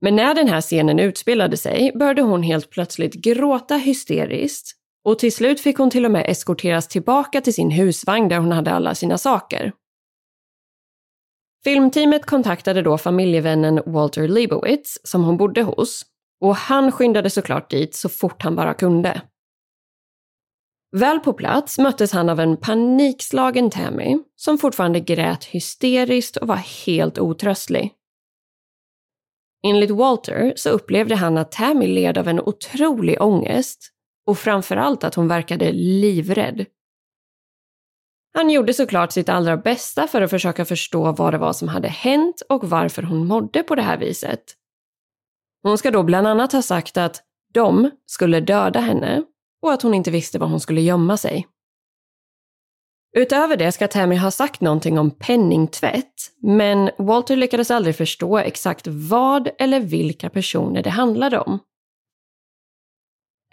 Men 0.00 0.16
när 0.16 0.34
den 0.34 0.48
här 0.48 0.60
scenen 0.60 0.98
utspelade 0.98 1.56
sig 1.56 1.92
började 1.94 2.22
hon 2.22 2.42
helt 2.42 2.70
plötsligt 2.70 3.14
gråta 3.14 3.76
hysteriskt 3.76 4.76
och 5.04 5.18
till 5.18 5.32
slut 5.32 5.60
fick 5.60 5.78
hon 5.78 5.90
till 5.90 6.04
och 6.04 6.10
med 6.10 6.24
eskorteras 6.28 6.88
tillbaka 6.88 7.40
till 7.40 7.54
sin 7.54 7.70
husvagn 7.70 8.28
där 8.28 8.38
hon 8.38 8.52
hade 8.52 8.70
alla 8.70 8.94
sina 8.94 9.18
saker. 9.18 9.72
Filmteamet 11.64 12.26
kontaktade 12.26 12.82
då 12.82 12.98
familjevännen 12.98 13.82
Walter 13.86 14.28
Leibowitz 14.28 14.98
som 15.04 15.24
hon 15.24 15.36
bodde 15.36 15.62
hos 15.62 16.02
och 16.40 16.56
han 16.56 16.92
skyndade 16.92 17.30
såklart 17.30 17.70
dit 17.70 17.94
så 17.94 18.08
fort 18.08 18.42
han 18.42 18.56
bara 18.56 18.74
kunde. 18.74 19.22
Väl 20.96 21.20
på 21.20 21.32
plats 21.32 21.78
möttes 21.78 22.12
han 22.12 22.28
av 22.28 22.40
en 22.40 22.56
panikslagen 22.56 23.70
Tammy 23.70 24.18
som 24.36 24.58
fortfarande 24.58 25.00
grät 25.00 25.44
hysteriskt 25.44 26.36
och 26.36 26.48
var 26.48 26.86
helt 26.86 27.18
otröstlig. 27.18 27.92
Enligt 29.62 29.90
Walter 29.90 30.52
så 30.56 30.70
upplevde 30.70 31.14
han 31.14 31.38
att 31.38 31.52
Tammy 31.52 31.86
led 31.86 32.18
av 32.18 32.28
en 32.28 32.40
otrolig 32.40 33.22
ångest 33.22 33.90
och 34.26 34.38
framförallt 34.38 35.04
att 35.04 35.14
hon 35.14 35.28
verkade 35.28 35.72
livrädd. 35.72 36.66
Han 38.34 38.50
gjorde 38.50 38.74
såklart 38.74 39.12
sitt 39.12 39.28
allra 39.28 39.56
bästa 39.56 40.06
för 40.06 40.22
att 40.22 40.30
försöka 40.30 40.64
förstå 40.64 41.12
vad 41.12 41.34
det 41.34 41.38
var 41.38 41.52
som 41.52 41.68
hade 41.68 41.88
hänt 41.88 42.42
och 42.48 42.70
varför 42.70 43.02
hon 43.02 43.26
mådde 43.26 43.62
på 43.62 43.74
det 43.74 43.82
här 43.82 43.98
viset. 43.98 44.44
Hon 45.62 45.78
ska 45.78 45.90
då 45.90 46.02
bland 46.02 46.26
annat 46.26 46.52
ha 46.52 46.62
sagt 46.62 46.96
att 46.96 47.22
de 47.52 47.90
skulle 48.06 48.40
döda 48.40 48.80
henne 48.80 49.24
och 49.62 49.72
att 49.72 49.82
hon 49.82 49.94
inte 49.94 50.10
visste 50.10 50.38
var 50.38 50.46
hon 50.46 50.60
skulle 50.60 50.80
gömma 50.80 51.16
sig. 51.16 51.46
Utöver 53.16 53.56
det 53.56 53.72
ska 53.72 53.88
Tammy 53.88 54.16
ha 54.16 54.30
sagt 54.30 54.60
någonting 54.60 54.98
om 54.98 55.10
penningtvätt, 55.10 56.14
men 56.42 56.90
Walter 56.98 57.36
lyckades 57.36 57.70
aldrig 57.70 57.96
förstå 57.96 58.38
exakt 58.38 58.86
vad 58.86 59.48
eller 59.58 59.80
vilka 59.80 60.30
personer 60.30 60.82
det 60.82 60.90
handlade 60.90 61.38
om. 61.38 61.58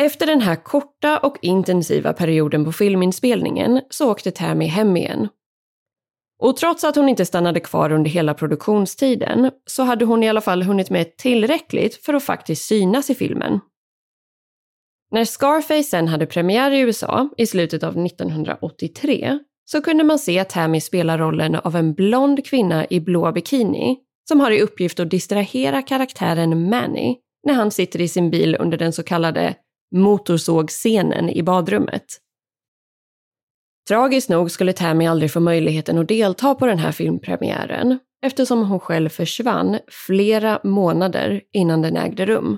Efter 0.04 0.26
den 0.26 0.42
här 0.42 0.56
korta 0.56 1.18
och 1.18 1.38
intensiva 1.42 2.14
perioden 2.14 2.66
på 2.66 2.72
filminspelningen 2.72 3.82
så 3.90 4.12
åkte 4.12 4.32
Tammy 4.32 4.66
hem 4.66 4.98
igen. 4.98 5.28
Och 6.40 6.58
trots 6.58 6.84
att 6.84 6.96
hon 6.96 7.10
inte 7.10 7.26
stannade 7.26 7.60
kvar 7.60 7.92
under 7.92 8.12
hela 8.12 8.34
produktionstiden 8.34 9.52
så 9.66 9.84
hade 9.84 10.06
hon 10.06 10.24
i 10.24 10.30
alla 10.30 10.42
fall 10.42 10.64
hunnit 10.64 10.90
med 10.90 11.18
tillräckligt 11.18 12.06
för 12.06 12.14
att 12.14 12.24
faktiskt 12.24 12.66
synas 12.66 13.10
i 13.10 13.16
filmen. 13.16 13.60
När 15.12 15.26
Scarface 15.26 15.84
sen 15.84 16.08
hade 16.08 16.26
premiär 16.26 16.72
i 16.72 16.80
USA 16.80 17.30
i 17.38 17.46
slutet 17.46 17.84
av 17.84 18.06
1983 18.06 19.40
så 19.66 19.82
kunde 19.82 20.04
man 20.04 20.20
se 20.20 20.44
Tammy 20.44 20.82
spela 20.82 21.18
rollen 21.18 21.56
av 21.56 21.76
en 21.76 21.94
blond 21.94 22.46
kvinna 22.46 22.86
i 22.90 23.00
blå 23.00 23.32
bikini 23.32 23.98
som 24.30 24.40
har 24.40 24.52
i 24.52 24.62
uppgift 24.62 25.00
att 25.00 25.12
distrahera 25.12 25.82
karaktären 25.82 26.70
Manny 26.70 27.16
när 27.48 27.54
han 27.54 27.72
sitter 27.72 28.02
i 28.02 28.08
sin 28.08 28.30
bil 28.30 28.58
under 28.60 28.78
den 28.78 28.94
så 28.94 29.04
kallade 29.04 29.56
motorsågscenen 29.96 31.30
i 31.30 31.44
badrummet. 31.44 32.06
Tragiskt 33.88 34.30
nog 34.30 34.52
skulle 34.52 34.74
Tammy 34.74 35.06
aldrig 35.06 35.32
få 35.32 35.40
möjligheten 35.40 35.98
att 35.98 36.08
delta 36.08 36.56
på 36.56 36.66
den 36.66 36.80
här 36.80 36.92
filmpremiären 36.92 38.00
eftersom 38.26 38.66
hon 38.66 38.80
själv 38.80 39.10
försvann 39.10 39.80
flera 40.08 40.60
månader 40.64 41.42
innan 41.54 41.82
den 41.82 41.98
ägde 41.98 42.26
rum. 42.26 42.58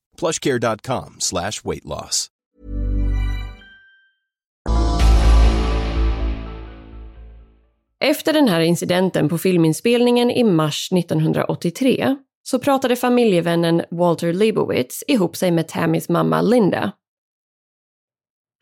plushcare.com 0.19 1.15
slash 1.19 1.51
weight 1.63 1.85
loss. 1.85 2.27
Efter 8.03 8.33
den 8.33 8.47
här 8.47 8.59
incidenten 8.61 9.29
på 9.29 9.37
filminspelningen 9.37 10.31
i 10.31 10.43
mars 10.43 10.89
1983 10.91 12.15
så 12.43 12.59
pratade 12.59 12.95
familjevännen 12.95 13.81
Walter 13.91 14.33
Leibowitz 14.33 15.03
ihop 15.07 15.35
sig 15.35 15.51
med 15.51 15.67
Tammys 15.67 16.09
mamma 16.09 16.41
Linda. 16.41 16.91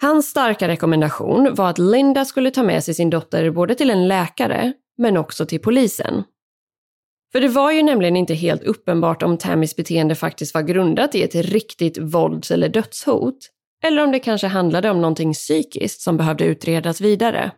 Hans 0.02 0.30
starka 0.30 0.68
rekommendation 0.68 1.56
var 1.56 1.70
att 1.70 1.78
Linda 1.78 2.26
skulle 2.26 2.52
ta 2.52 2.64
med 2.64 2.84
sig 2.84 2.94
sin 2.94 3.10
dotter 3.10 3.52
både 3.52 3.76
till 3.76 3.90
en 3.90 4.08
läkare 4.08 4.74
men 4.98 5.18
också 5.18 5.46
till 5.46 5.62
polisen. 5.62 6.24
För 7.32 7.42
det 7.42 7.48
var 7.48 7.72
ju 7.72 7.84
nämligen 7.84 8.16
inte 8.16 8.34
helt 8.34 8.64
uppenbart 8.64 9.24
om 9.24 9.38
Tammys 9.38 9.76
beteende 9.76 10.16
faktiskt 10.16 10.54
var 10.54 10.62
grundat 10.62 11.16
i 11.16 11.24
ett 11.24 11.36
riktigt 11.36 11.98
vålds 11.98 12.52
eller 12.52 12.70
dödshot, 12.70 13.50
eller 13.84 14.04
om 14.04 14.12
det 14.12 14.20
kanske 14.20 14.48
handlade 14.48 14.90
om 14.90 15.02
någonting 15.02 15.34
psykiskt 15.34 16.02
som 16.02 16.18
behövde 16.18 16.46
utredas 16.46 17.02
vidare. 17.02 17.52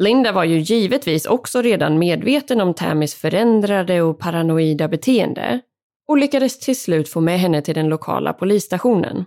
Linda 0.00 0.32
var 0.32 0.44
ju 0.44 0.58
givetvis 0.58 1.26
också 1.26 1.62
redan 1.62 1.98
medveten 1.98 2.60
om 2.60 2.74
Tammys 2.74 3.14
förändrade 3.14 4.02
och 4.02 4.18
paranoida 4.18 4.88
beteende 4.88 5.60
och 6.08 6.18
lyckades 6.18 6.58
till 6.58 6.80
slut 6.80 7.08
få 7.08 7.20
med 7.20 7.38
henne 7.38 7.62
till 7.62 7.74
den 7.74 7.88
lokala 7.88 8.32
polisstationen. 8.32 9.24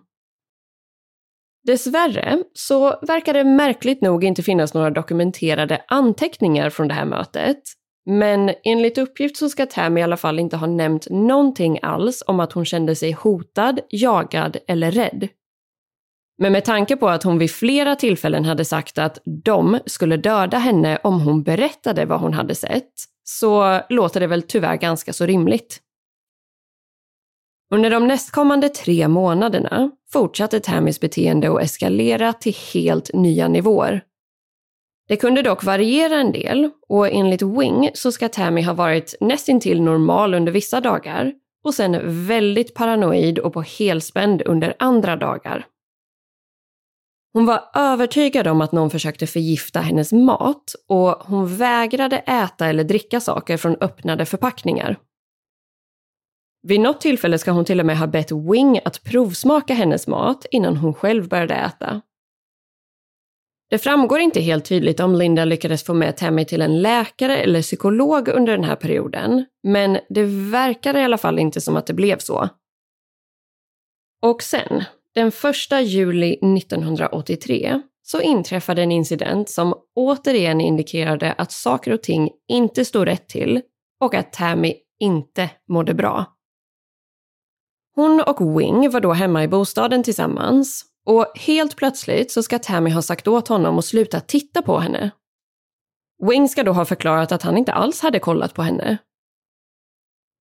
Dessvärre 1.64 2.44
så 2.54 3.00
verkar 3.02 3.34
det 3.34 3.44
märkligt 3.44 4.02
nog 4.02 4.24
inte 4.24 4.44
finnas 4.44 4.74
några 4.74 4.90
dokumenterade 4.90 5.82
anteckningar 5.88 6.70
från 6.70 6.88
det 6.88 6.94
här 6.94 7.06
mötet. 7.06 7.62
Men 8.06 8.52
enligt 8.64 8.98
uppgift 8.98 9.38
så 9.38 9.50
ska 9.50 9.66
Tammy 9.66 10.00
i 10.00 10.04
alla 10.04 10.18
fall 10.18 10.40
inte 10.40 10.58
ha 10.58 10.68
nämnt 10.68 11.08
någonting 11.10 11.80
alls 11.82 12.24
om 12.28 12.40
att 12.40 12.54
hon 12.54 12.66
kände 12.66 12.96
sig 12.96 13.12
hotad, 13.12 13.80
jagad 13.90 14.58
eller 14.68 14.92
rädd. 14.92 15.28
Men 16.38 16.52
med 16.52 16.66
tanke 16.66 16.96
på 16.96 17.10
att 17.10 17.24
hon 17.24 17.38
vid 17.38 17.52
flera 17.52 17.96
tillfällen 17.96 18.46
hade 18.46 18.66
sagt 18.66 18.98
att 18.98 19.20
de 19.26 19.80
skulle 19.86 20.18
döda 20.18 20.58
henne 20.58 21.00
om 21.04 21.22
hon 21.22 21.44
berättade 21.44 22.06
vad 22.06 22.20
hon 22.20 22.34
hade 22.34 22.56
sett, 22.56 22.92
så 23.24 23.82
låter 23.90 24.20
det 24.20 24.28
väl 24.28 24.42
tyvärr 24.42 24.76
ganska 24.76 25.14
så 25.14 25.26
rimligt. 25.26 25.82
Under 27.74 27.90
de 27.90 28.08
nästkommande 28.08 28.70
tre 28.70 29.08
månaderna 29.08 29.92
fortsatte 30.12 30.60
Tammys 30.60 31.00
beteende 31.00 31.52
att 31.52 31.64
eskalera 31.64 32.34
till 32.34 32.56
helt 32.74 33.14
nya 33.14 33.48
nivåer. 33.48 34.04
Det 35.08 35.18
kunde 35.18 35.42
dock 35.42 35.64
variera 35.64 36.16
en 36.16 36.32
del 36.32 36.70
och 36.88 37.08
enligt 37.08 37.42
Wing 37.42 37.90
så 37.94 38.12
ska 38.12 38.30
Tammy 38.30 38.62
ha 38.62 38.74
varit 38.74 39.16
nästintill 39.20 39.82
normal 39.82 40.34
under 40.34 40.52
vissa 40.52 40.82
dagar 40.82 41.34
och 41.64 41.74
sen 41.74 42.26
väldigt 42.28 42.74
paranoid 42.74 43.40
och 43.40 43.54
på 43.54 43.62
helspänd 43.62 44.42
under 44.46 44.76
andra 44.80 45.16
dagar. 45.16 45.66
Hon 47.34 47.46
var 47.46 47.64
övertygad 47.74 48.48
om 48.48 48.62
att 48.62 48.72
någon 48.72 48.90
försökte 48.90 49.28
förgifta 49.28 49.80
hennes 49.80 50.14
mat 50.14 50.76
och 50.88 51.10
hon 51.10 51.58
vägrade 51.58 52.18
äta 52.18 52.68
eller 52.68 52.84
dricka 52.84 53.20
saker 53.20 53.58
från 53.58 53.76
öppnade 53.82 54.26
förpackningar. 54.26 54.98
Vid 56.68 56.80
något 56.80 57.02
tillfälle 57.02 57.38
ska 57.38 57.52
hon 57.52 57.66
till 57.66 57.80
och 57.80 57.86
med 57.86 57.98
ha 57.98 58.08
bett 58.08 58.32
Wing 58.32 58.80
att 58.86 59.04
provsmaka 59.04 59.74
hennes 59.74 60.08
mat 60.08 60.46
innan 60.52 60.78
hon 60.78 60.94
själv 60.94 61.28
började 61.28 61.54
äta. 61.54 62.02
Det 63.70 63.78
framgår 63.78 64.20
inte 64.20 64.42
helt 64.42 64.66
tydligt 64.66 65.00
om 65.00 65.16
Linda 65.16 65.46
lyckades 65.46 65.84
få 65.84 65.94
med 65.94 66.18
Tammy 66.18 66.46
till 66.46 66.62
en 66.62 66.82
läkare 66.82 67.38
eller 67.38 67.62
psykolog 67.62 68.28
under 68.28 68.52
den 68.52 68.64
här 68.64 68.76
perioden, 68.76 69.46
men 69.64 70.00
det 70.10 70.24
verkar 70.52 70.98
i 70.98 71.04
alla 71.04 71.18
fall 71.18 71.40
inte 71.40 71.62
som 71.62 71.76
att 71.76 71.88
det 71.88 71.94
blev 71.94 72.18
så. 72.18 72.50
Och 74.22 74.44
sen, 74.44 74.84
den 75.16 75.28
1 75.28 75.36
juli 75.84 76.34
1983, 76.34 77.82
så 78.02 78.22
inträffade 78.22 78.82
en 78.84 78.92
incident 78.92 79.50
som 79.50 79.74
återigen 79.96 80.62
indikerade 80.62 81.34
att 81.34 81.52
saker 81.52 81.94
och 81.94 82.04
ting 82.04 82.30
inte 82.48 82.86
stod 82.86 83.08
rätt 83.08 83.28
till 83.28 83.62
och 84.00 84.16
att 84.16 84.34
Tammy 84.34 84.74
inte 85.00 85.50
mådde 85.70 85.94
bra. 85.94 86.26
Hon 87.96 88.22
och 88.22 88.60
Wing 88.60 88.90
var 88.90 89.00
då 89.00 89.14
hemma 89.14 89.44
i 89.44 89.48
bostaden 89.48 90.04
tillsammans 90.04 90.86
och 91.06 91.26
helt 91.36 91.76
plötsligt 91.76 92.32
så 92.32 92.44
ska 92.44 92.60
Tammy 92.60 92.90
ha 92.90 93.02
sagt 93.02 93.28
åt 93.28 93.48
honom 93.48 93.78
att 93.78 93.86
sluta 93.86 94.20
titta 94.20 94.62
på 94.62 94.80
henne. 94.80 95.12
Wing 96.30 96.50
ska 96.50 96.64
då 96.64 96.72
ha 96.72 96.86
förklarat 96.86 97.32
att 97.32 97.42
han 97.42 97.58
inte 97.58 97.74
alls 97.74 98.02
hade 98.02 98.20
kollat 98.20 98.54
på 98.54 98.62
henne. 98.62 98.98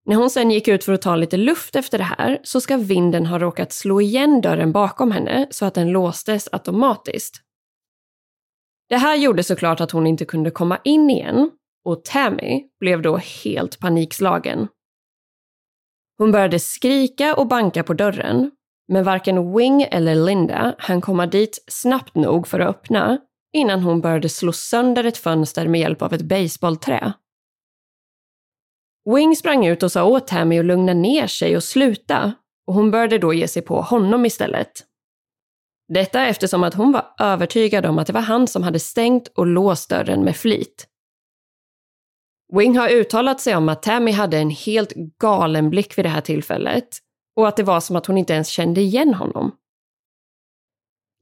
När 0.05 0.15
hon 0.15 0.29
sen 0.29 0.51
gick 0.51 0.67
ut 0.67 0.83
för 0.83 0.93
att 0.93 1.01
ta 1.01 1.15
lite 1.15 1.37
luft 1.37 1.75
efter 1.75 1.97
det 1.97 2.03
här 2.03 2.39
så 2.43 2.61
ska 2.61 2.77
vinden 2.77 3.25
ha 3.25 3.39
råkat 3.39 3.73
slå 3.73 4.01
igen 4.01 4.41
dörren 4.41 4.71
bakom 4.71 5.11
henne 5.11 5.47
så 5.51 5.65
att 5.65 5.73
den 5.73 5.91
låstes 5.91 6.49
automatiskt. 6.51 7.41
Det 8.89 8.97
här 8.97 9.15
gjorde 9.15 9.43
såklart 9.43 9.81
att 9.81 9.91
hon 9.91 10.07
inte 10.07 10.25
kunde 10.25 10.51
komma 10.51 10.79
in 10.83 11.09
igen 11.09 11.51
och 11.85 12.03
Tammy 12.03 12.63
blev 12.79 13.01
då 13.01 13.17
helt 13.17 13.79
panikslagen. 13.79 14.67
Hon 16.17 16.31
började 16.31 16.59
skrika 16.59 17.35
och 17.35 17.47
banka 17.47 17.83
på 17.83 17.93
dörren, 17.93 18.51
men 18.87 19.03
varken 19.03 19.57
Wing 19.57 19.81
eller 19.81 20.15
Linda 20.15 20.75
hann 20.77 21.01
komma 21.01 21.25
dit 21.25 21.63
snabbt 21.67 22.15
nog 22.15 22.47
för 22.47 22.59
att 22.59 22.69
öppna 22.69 23.17
innan 23.53 23.81
hon 23.81 24.01
började 24.01 24.29
slå 24.29 24.51
sönder 24.51 25.03
ett 25.03 25.17
fönster 25.17 25.67
med 25.67 25.81
hjälp 25.81 26.01
av 26.01 26.13
ett 26.13 26.21
baseballträ. 26.21 27.13
Wing 29.15 29.35
sprang 29.35 29.65
ut 29.65 29.83
och 29.83 29.91
sa 29.91 30.03
åt 30.03 30.27
Tammy 30.27 30.59
att 30.59 30.65
lugna 30.65 30.93
ner 30.93 31.27
sig 31.27 31.55
och 31.55 31.63
sluta 31.63 32.33
och 32.67 32.73
hon 32.73 32.91
började 32.91 33.17
då 33.17 33.33
ge 33.33 33.47
sig 33.47 33.61
på 33.61 33.81
honom 33.81 34.25
istället. 34.25 34.71
Detta 35.93 36.25
eftersom 36.25 36.63
att 36.63 36.73
hon 36.73 36.91
var 36.91 37.05
övertygad 37.19 37.85
om 37.85 37.99
att 37.99 38.07
det 38.07 38.13
var 38.13 38.21
han 38.21 38.47
som 38.47 38.63
hade 38.63 38.79
stängt 38.79 39.27
och 39.27 39.47
låst 39.47 39.89
dörren 39.89 40.23
med 40.23 40.35
flit. 40.35 40.87
Wing 42.57 42.77
har 42.77 42.89
uttalat 42.89 43.41
sig 43.41 43.55
om 43.55 43.69
att 43.69 43.83
Tammy 43.83 44.11
hade 44.11 44.37
en 44.37 44.49
helt 44.49 44.93
galen 45.21 45.69
blick 45.69 45.97
vid 45.97 46.05
det 46.05 46.09
här 46.09 46.21
tillfället 46.21 46.87
och 47.35 47.47
att 47.47 47.57
det 47.57 47.63
var 47.63 47.79
som 47.79 47.95
att 47.95 48.05
hon 48.05 48.17
inte 48.17 48.33
ens 48.33 48.47
kände 48.47 48.81
igen 48.81 49.13
honom. 49.13 49.51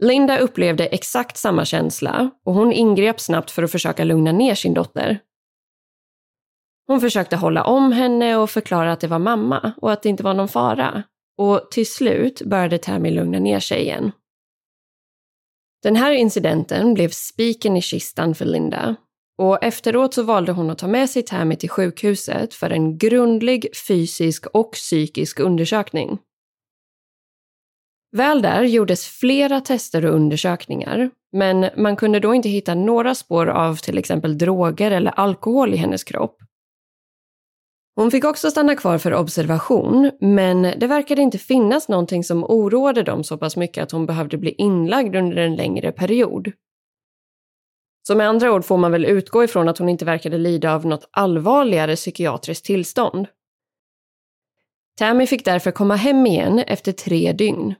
Linda 0.03 0.37
upplevde 0.37 0.85
exakt 0.85 1.37
samma 1.37 1.65
känsla 1.65 2.31
och 2.45 2.53
hon 2.53 2.71
ingrep 2.71 3.19
snabbt 3.19 3.51
för 3.51 3.63
att 3.63 3.71
försöka 3.71 4.03
lugna 4.03 4.31
ner 4.31 4.55
sin 4.55 4.73
dotter. 4.73 5.19
Hon 6.87 7.01
försökte 7.01 7.35
hålla 7.35 7.63
om 7.63 7.91
henne 7.91 8.35
och 8.35 8.49
förklara 8.49 8.91
att 8.91 8.99
det 8.99 9.07
var 9.07 9.19
mamma 9.19 9.73
och 9.77 9.91
att 9.91 10.03
det 10.03 10.09
inte 10.09 10.23
var 10.23 10.33
någon 10.33 10.47
fara. 10.47 11.03
Och 11.37 11.71
till 11.71 11.91
slut 11.91 12.41
började 12.41 12.77
Tammy 12.77 13.11
lugna 13.11 13.39
ner 13.39 13.59
sig 13.59 13.81
igen. 13.81 14.11
Den 15.83 15.95
här 15.95 16.11
incidenten 16.11 16.93
blev 16.93 17.09
spiken 17.09 17.77
i 17.77 17.81
kistan 17.81 18.35
för 18.35 18.45
Linda 18.45 18.95
och 19.37 19.63
efteråt 19.63 20.13
så 20.13 20.23
valde 20.23 20.51
hon 20.51 20.69
att 20.69 20.77
ta 20.77 20.87
med 20.87 21.09
sig 21.09 21.23
Tammy 21.23 21.55
till 21.55 21.69
sjukhuset 21.69 22.53
för 22.53 22.69
en 22.69 22.97
grundlig 22.97 23.67
fysisk 23.87 24.45
och 24.53 24.71
psykisk 24.71 25.39
undersökning. 25.39 26.17
Väl 28.15 28.41
där 28.41 28.63
gjordes 28.63 29.05
flera 29.05 29.61
tester 29.61 30.05
och 30.05 30.15
undersökningar, 30.15 31.09
men 31.31 31.69
man 31.77 31.95
kunde 31.95 32.19
då 32.19 32.33
inte 32.33 32.49
hitta 32.49 32.75
några 32.75 33.15
spår 33.15 33.47
av 33.47 33.75
till 33.75 33.97
exempel 33.97 34.37
droger 34.37 34.91
eller 34.91 35.11
alkohol 35.11 35.73
i 35.73 35.77
hennes 35.77 36.03
kropp. 36.03 36.37
Hon 37.95 38.11
fick 38.11 38.25
också 38.25 38.51
stanna 38.51 38.75
kvar 38.75 38.97
för 38.97 39.13
observation, 39.13 40.11
men 40.19 40.61
det 40.61 40.87
verkade 40.87 41.21
inte 41.21 41.37
finnas 41.37 41.89
någonting 41.89 42.23
som 42.23 42.43
oroade 42.43 43.03
dem 43.03 43.23
så 43.23 43.37
pass 43.37 43.57
mycket 43.57 43.83
att 43.83 43.91
hon 43.91 44.05
behövde 44.05 44.37
bli 44.37 44.55
inlagd 44.57 45.15
under 45.15 45.37
en 45.37 45.55
längre 45.55 45.91
period. 45.91 46.51
Så 48.07 48.15
med 48.15 48.27
andra 48.27 48.53
ord 48.53 48.65
får 48.65 48.77
man 48.77 48.91
väl 48.91 49.05
utgå 49.05 49.43
ifrån 49.43 49.69
att 49.69 49.77
hon 49.77 49.89
inte 49.89 50.05
verkade 50.05 50.37
lida 50.37 50.73
av 50.73 50.85
något 50.85 51.09
allvarligare 51.11 51.95
psykiatriskt 51.95 52.65
tillstånd. 52.65 53.27
Tammy 54.97 55.27
fick 55.27 55.45
därför 55.45 55.71
komma 55.71 55.95
hem 55.95 56.25
igen 56.25 56.59
efter 56.59 56.91
tre 56.91 57.33
dygn. 57.33 57.75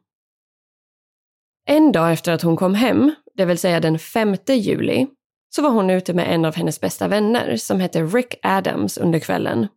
En 1.65 1.91
dag 1.91 2.13
efter 2.13 2.31
att 2.31 2.41
hon 2.41 2.55
kom 2.55 2.75
hem, 2.75 3.15
det 3.33 3.45
vill 3.45 3.57
säga 3.57 3.79
den 3.79 3.99
5 3.99 4.35
juli, 4.47 5.07
så 5.55 5.61
var 5.61 5.69
hon 5.69 5.89
ute 5.89 6.13
med 6.13 6.33
en 6.33 6.45
av 6.45 6.55
hennes 6.55 6.81
bästa 6.81 7.07
vänner 7.07 7.57
som 7.57 7.79
hette 7.79 8.03
Rick 8.03 8.35
Adams 8.41 8.97
under 8.97 9.19
kvällen. 9.19 9.67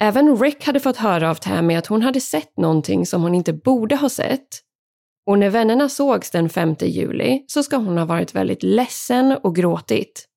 Även 0.00 0.36
Rick 0.36 0.66
hade 0.66 0.80
fått 0.80 0.96
höra 0.96 1.30
av 1.30 1.34
Tammy 1.34 1.74
att 1.74 1.86
hon 1.86 2.02
hade 2.02 2.20
sett 2.20 2.56
någonting 2.56 3.06
som 3.06 3.22
hon 3.22 3.34
inte 3.34 3.52
borde 3.52 3.96
ha 3.96 4.08
sett 4.08 4.62
och 5.26 5.38
när 5.38 5.50
vännerna 5.50 5.88
sågs 5.88 6.30
den 6.30 6.48
5 6.48 6.74
juli 6.80 7.44
så 7.46 7.62
ska 7.62 7.76
hon 7.76 7.98
ha 7.98 8.04
varit 8.04 8.34
väldigt 8.34 8.62
ledsen 8.62 9.32
och 9.42 9.56
gråtit. 9.56 10.28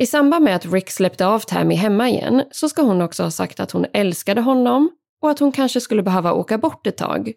I 0.00 0.06
samband 0.06 0.44
med 0.44 0.56
att 0.56 0.72
Rick 0.72 0.90
släppte 0.90 1.26
av 1.26 1.40
Tammy 1.40 1.74
hemma 1.74 2.08
igen 2.08 2.44
så 2.50 2.68
ska 2.68 2.82
hon 2.82 3.00
också 3.00 3.22
ha 3.22 3.30
sagt 3.30 3.60
att 3.60 3.70
hon 3.70 3.86
älskade 3.92 4.40
honom 4.40 4.90
och 5.22 5.30
att 5.30 5.38
hon 5.38 5.52
kanske 5.52 5.80
skulle 5.80 6.02
behöva 6.02 6.32
åka 6.32 6.58
bort 6.58 6.86
ett 6.86 6.96
tag. 6.96 7.32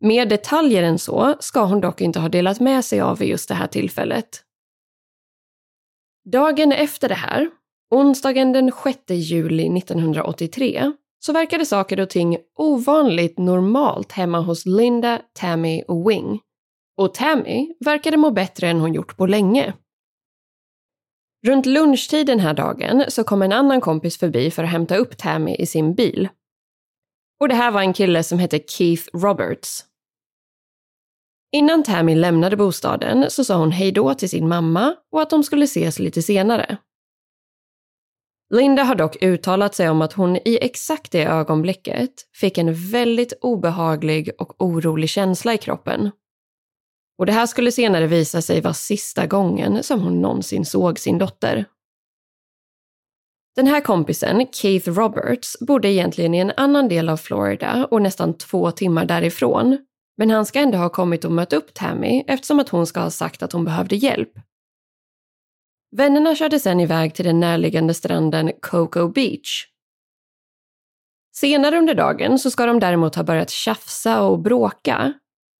Mer 0.00 0.26
detaljer 0.26 0.82
än 0.82 0.98
så 0.98 1.36
ska 1.40 1.64
hon 1.64 1.80
dock 1.80 2.00
inte 2.00 2.20
ha 2.20 2.28
delat 2.28 2.60
med 2.60 2.84
sig 2.84 3.00
av 3.00 3.18
vid 3.18 3.28
just 3.28 3.48
det 3.48 3.54
här 3.54 3.66
tillfället. 3.66 4.28
Dagen 6.32 6.72
efter 6.72 7.08
det 7.08 7.14
här, 7.14 7.50
onsdagen 7.90 8.52
den 8.52 8.72
6 8.84 8.98
juli 9.08 9.78
1983, 9.78 10.92
så 11.18 11.32
verkade 11.32 11.66
saker 11.66 12.00
och 12.00 12.10
ting 12.10 12.38
ovanligt 12.56 13.38
normalt 13.38 14.12
hemma 14.12 14.40
hos 14.40 14.66
Linda, 14.66 15.22
Tammy 15.32 15.82
och 15.88 16.10
Wing. 16.10 16.40
Och 16.96 17.14
Tammy 17.14 17.74
verkade 17.80 18.16
må 18.16 18.30
bättre 18.30 18.68
än 18.68 18.80
hon 18.80 18.94
gjort 18.94 19.16
på 19.16 19.26
länge. 19.26 19.74
Runt 21.46 21.66
lunchtid 21.66 22.26
den 22.26 22.40
här 22.40 22.54
dagen 22.54 23.04
så 23.08 23.24
kom 23.24 23.42
en 23.42 23.52
annan 23.52 23.80
kompis 23.80 24.18
förbi 24.18 24.50
för 24.50 24.64
att 24.64 24.70
hämta 24.70 24.96
upp 24.96 25.18
Tammy 25.18 25.54
i 25.54 25.66
sin 25.66 25.94
bil. 25.94 26.28
Och 27.40 27.48
det 27.48 27.54
här 27.54 27.70
var 27.70 27.80
en 27.80 27.92
kille 27.92 28.22
som 28.22 28.38
hette 28.38 28.58
Keith 28.58 29.02
Roberts. 29.12 29.84
Innan 31.52 31.82
Tammy 31.82 32.14
lämnade 32.14 32.56
bostaden 32.56 33.30
så 33.30 33.44
sa 33.44 33.56
hon 33.56 33.70
hej 33.70 33.92
då 33.92 34.14
till 34.14 34.30
sin 34.30 34.48
mamma 34.48 34.94
och 35.12 35.22
att 35.22 35.30
de 35.30 35.42
skulle 35.42 35.64
ses 35.64 35.98
lite 35.98 36.22
senare. 36.22 36.78
Linda 38.50 38.82
har 38.82 38.94
dock 38.94 39.22
uttalat 39.22 39.74
sig 39.74 39.90
om 39.90 40.02
att 40.02 40.12
hon 40.12 40.36
i 40.36 40.58
exakt 40.60 41.12
det 41.12 41.24
ögonblicket 41.24 42.10
fick 42.34 42.58
en 42.58 42.74
väldigt 42.74 43.32
obehaglig 43.40 44.30
och 44.38 44.62
orolig 44.62 45.08
känsla 45.08 45.54
i 45.54 45.58
kroppen. 45.58 46.10
Och 47.18 47.26
det 47.26 47.32
här 47.32 47.46
skulle 47.46 47.72
senare 47.72 48.06
visa 48.06 48.42
sig 48.42 48.60
vara 48.60 48.74
sista 48.74 49.26
gången 49.26 49.82
som 49.82 50.00
hon 50.00 50.22
någonsin 50.22 50.64
såg 50.64 50.98
sin 50.98 51.18
dotter. 51.18 51.64
Den 53.56 53.66
här 53.66 53.80
kompisen, 53.80 54.46
Keith 54.52 54.88
Roberts, 54.88 55.56
bodde 55.60 55.88
egentligen 55.88 56.34
i 56.34 56.38
en 56.38 56.52
annan 56.56 56.88
del 56.88 57.08
av 57.08 57.16
Florida 57.16 57.88
och 57.90 58.02
nästan 58.02 58.38
två 58.38 58.70
timmar 58.70 59.04
därifrån. 59.04 59.78
Men 60.16 60.30
han 60.30 60.46
ska 60.46 60.58
ändå 60.58 60.78
ha 60.78 60.88
kommit 60.88 61.24
och 61.24 61.32
mött 61.32 61.52
upp 61.52 61.74
Tammy 61.74 62.24
eftersom 62.26 62.60
att 62.60 62.68
hon 62.68 62.86
ska 62.86 63.00
ha 63.00 63.10
sagt 63.10 63.42
att 63.42 63.52
hon 63.52 63.64
behövde 63.64 63.96
hjälp. 63.96 64.32
Vännerna 65.96 66.34
körde 66.34 66.60
sedan 66.60 66.80
iväg 66.80 67.14
till 67.14 67.24
den 67.24 67.40
närliggande 67.40 67.94
stranden 67.94 68.52
Cocoa 68.60 69.08
Beach. 69.08 69.66
Senare 71.36 71.78
under 71.78 71.94
dagen 71.94 72.38
så 72.38 72.50
ska 72.50 72.66
de 72.66 72.80
däremot 72.80 73.14
ha 73.14 73.22
börjat 73.22 73.50
tjafsa 73.50 74.22
och 74.22 74.38
bråka. 74.38 75.12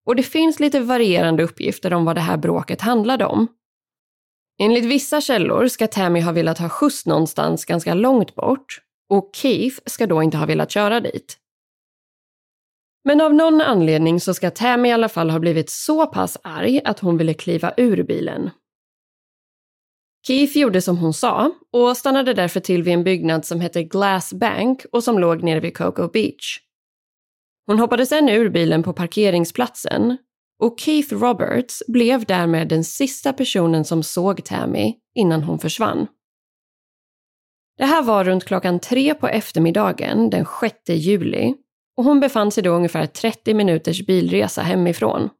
Och 0.07 0.17
det 0.17 0.23
finns 0.23 0.61
lite 0.61 0.81
varierande 0.81 1.43
uppgifter 1.43 1.93
om 1.93 2.05
vad 2.05 2.17
det 2.17 2.21
här 2.21 2.37
bråket 2.37 2.81
handlade 2.81 3.25
om. 3.25 3.47
Enligt 4.61 4.85
vissa 4.85 5.21
källor 5.21 5.69
ska 5.69 5.87
Tammy 5.87 6.21
ha 6.21 6.33
velat 6.33 6.59
ha 6.59 6.69
skjuts 6.69 7.07
någonstans 7.07 7.65
ganska 7.65 7.95
långt 7.95 8.35
bort 8.35 8.81
och 9.09 9.31
Keith 9.35 9.77
ska 9.87 10.07
då 10.07 10.23
inte 10.23 10.37
ha 10.37 10.47
velat 10.47 10.71
köra 10.71 11.01
dit. 11.01 11.39
Men 13.05 13.21
av 13.21 13.35
någon 13.35 13.61
anledning 13.61 14.21
så 14.21 14.35
ska 14.35 14.51
Tammy 14.51 14.89
i 14.89 14.93
alla 14.93 15.09
fall 15.09 15.31
ha 15.31 15.39
blivit 15.39 15.71
så 15.71 16.07
pass 16.07 16.39
arg 16.43 16.81
att 16.85 16.99
hon 16.99 17.19
ville 17.19 17.35
kliva 17.35 17.75
ur 17.77 18.03
bilen. 18.03 18.51
Keith 20.29 20.59
gjorde 20.59 20.83
som 20.83 20.99
hon 20.99 21.15
sa 21.15 21.51
och 21.73 21.97
stannade 21.97 22.35
därför 22.35 22.61
till 22.61 22.83
vid 22.83 22.95
en 22.95 23.05
byggnad 23.05 23.45
som 23.45 23.61
hette 23.61 23.83
Glass 23.83 24.33
Bank 24.33 24.83
och 24.93 25.05
som 25.05 25.19
låg 25.19 25.43
nere 25.43 25.61
vid 25.61 25.77
Cocoa 25.77 26.09
Beach. 26.09 26.59
Hon 27.67 27.79
hoppade 27.79 28.07
sen 28.07 28.29
ur 28.29 28.51
bilen 28.51 28.83
på 28.83 28.93
parkeringsplatsen 28.93 30.17
och 30.63 30.81
Keith 30.81 31.15
Roberts 31.15 31.83
blev 31.89 32.25
därmed 32.25 32.69
den 32.69 32.85
sista 32.85 33.33
personen 33.33 33.85
som 33.85 34.03
såg 34.03 34.45
Tammy 34.45 34.95
innan 35.15 35.43
hon 35.43 35.59
försvann. 35.59 36.07
Det 37.79 37.85
här 37.85 38.03
var 38.03 38.25
runt 38.25 38.45
klockan 38.45 38.81
tre 38.81 39.15
på 39.15 39.29
eftermiddagen 39.29 40.31
den 40.31 40.47
6 40.61 40.75
juli 40.89 41.55
och 41.97 42.05
hon 42.05 42.21
befann 42.21 42.51
sig 42.51 42.63
då 42.63 42.71
ungefär 42.71 43.07
30 43.07 43.55
minuters 43.55 44.07
bilresa 44.07 44.63
hemifrån. 44.63 45.31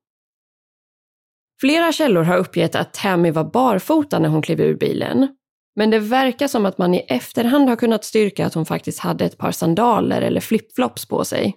Flera 1.61 1.93
källor 1.93 2.23
har 2.23 2.37
uppgett 2.37 2.75
att 2.75 2.95
Tammy 2.95 3.31
var 3.31 3.45
barfota 3.45 4.19
när 4.19 4.29
hon 4.29 4.43
klev 4.43 4.61
ur 4.61 4.77
bilen. 4.77 5.29
Men 5.77 5.91
det 5.91 5.99
verkar 5.99 6.49
som 6.49 6.67
att 6.67 6.79
man 6.79 6.95
i 6.95 6.99
efterhand 7.09 7.69
har 7.69 7.77
kunnat 7.77 8.05
styrka 8.05 8.47
att 8.47 8.55
hon 8.55 8.67
faktiskt 8.67 8.99
hade 8.99 9.25
ett 9.25 9.39
par 9.39 9.53
sandaler 9.53 10.23
eller 10.23 10.41
flipflops 10.41 11.09
på 11.09 11.25
sig. 11.25 11.57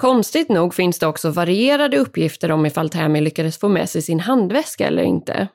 Konstigt 0.00 0.48
nog 0.48 0.74
finns 0.74 0.98
det 0.98 1.06
också 1.06 1.30
varierade 1.30 1.96
uppgifter 1.96 2.50
om 2.50 2.66
ifall 2.66 2.88
Tammy 2.88 3.20
lyckades 3.20 3.58
få 3.58 3.68
med 3.68 3.90
sig 3.90 4.02
sin 4.02 4.20
handväska 4.20 4.86
eller 4.86 5.02
inte. 5.02 5.48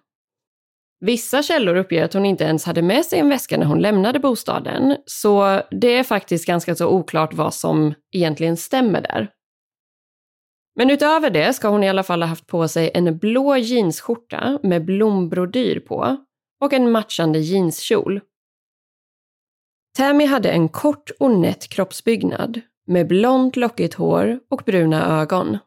Vissa 0.99 1.43
källor 1.43 1.75
uppger 1.75 2.03
att 2.03 2.13
hon 2.13 2.25
inte 2.25 2.43
ens 2.43 2.65
hade 2.65 2.81
med 2.81 3.05
sig 3.05 3.19
en 3.19 3.29
väska 3.29 3.57
när 3.57 3.65
hon 3.65 3.81
lämnade 3.81 4.19
bostaden, 4.19 4.97
så 5.05 5.61
det 5.81 5.97
är 5.97 6.03
faktiskt 6.03 6.45
ganska 6.45 6.75
så 6.75 6.87
oklart 6.87 7.33
vad 7.33 7.53
som 7.53 7.93
egentligen 8.11 8.57
stämmer 8.57 9.01
där. 9.01 9.29
Men 10.75 10.89
utöver 10.89 11.29
det 11.29 11.53
ska 11.53 11.67
hon 11.67 11.83
i 11.83 11.89
alla 11.89 12.03
fall 12.03 12.21
ha 12.21 12.27
haft 12.27 12.47
på 12.47 12.67
sig 12.67 12.91
en 12.93 13.17
blå 13.17 13.57
jeansskjorta 13.57 14.59
med 14.63 14.85
blombrodyr 14.85 15.79
på 15.79 16.17
och 16.61 16.73
en 16.73 16.91
matchande 16.91 17.39
jeanskjol. 17.39 18.21
Tammy 19.97 20.25
hade 20.25 20.51
en 20.51 20.69
kort 20.69 21.11
och 21.19 21.31
nätt 21.31 21.67
kroppsbyggnad 21.67 22.61
med 22.87 23.07
blont 23.07 23.55
lockigt 23.55 23.93
hår 23.93 24.39
och 24.49 24.61
bruna 24.65 25.21
ögon. 25.21 25.57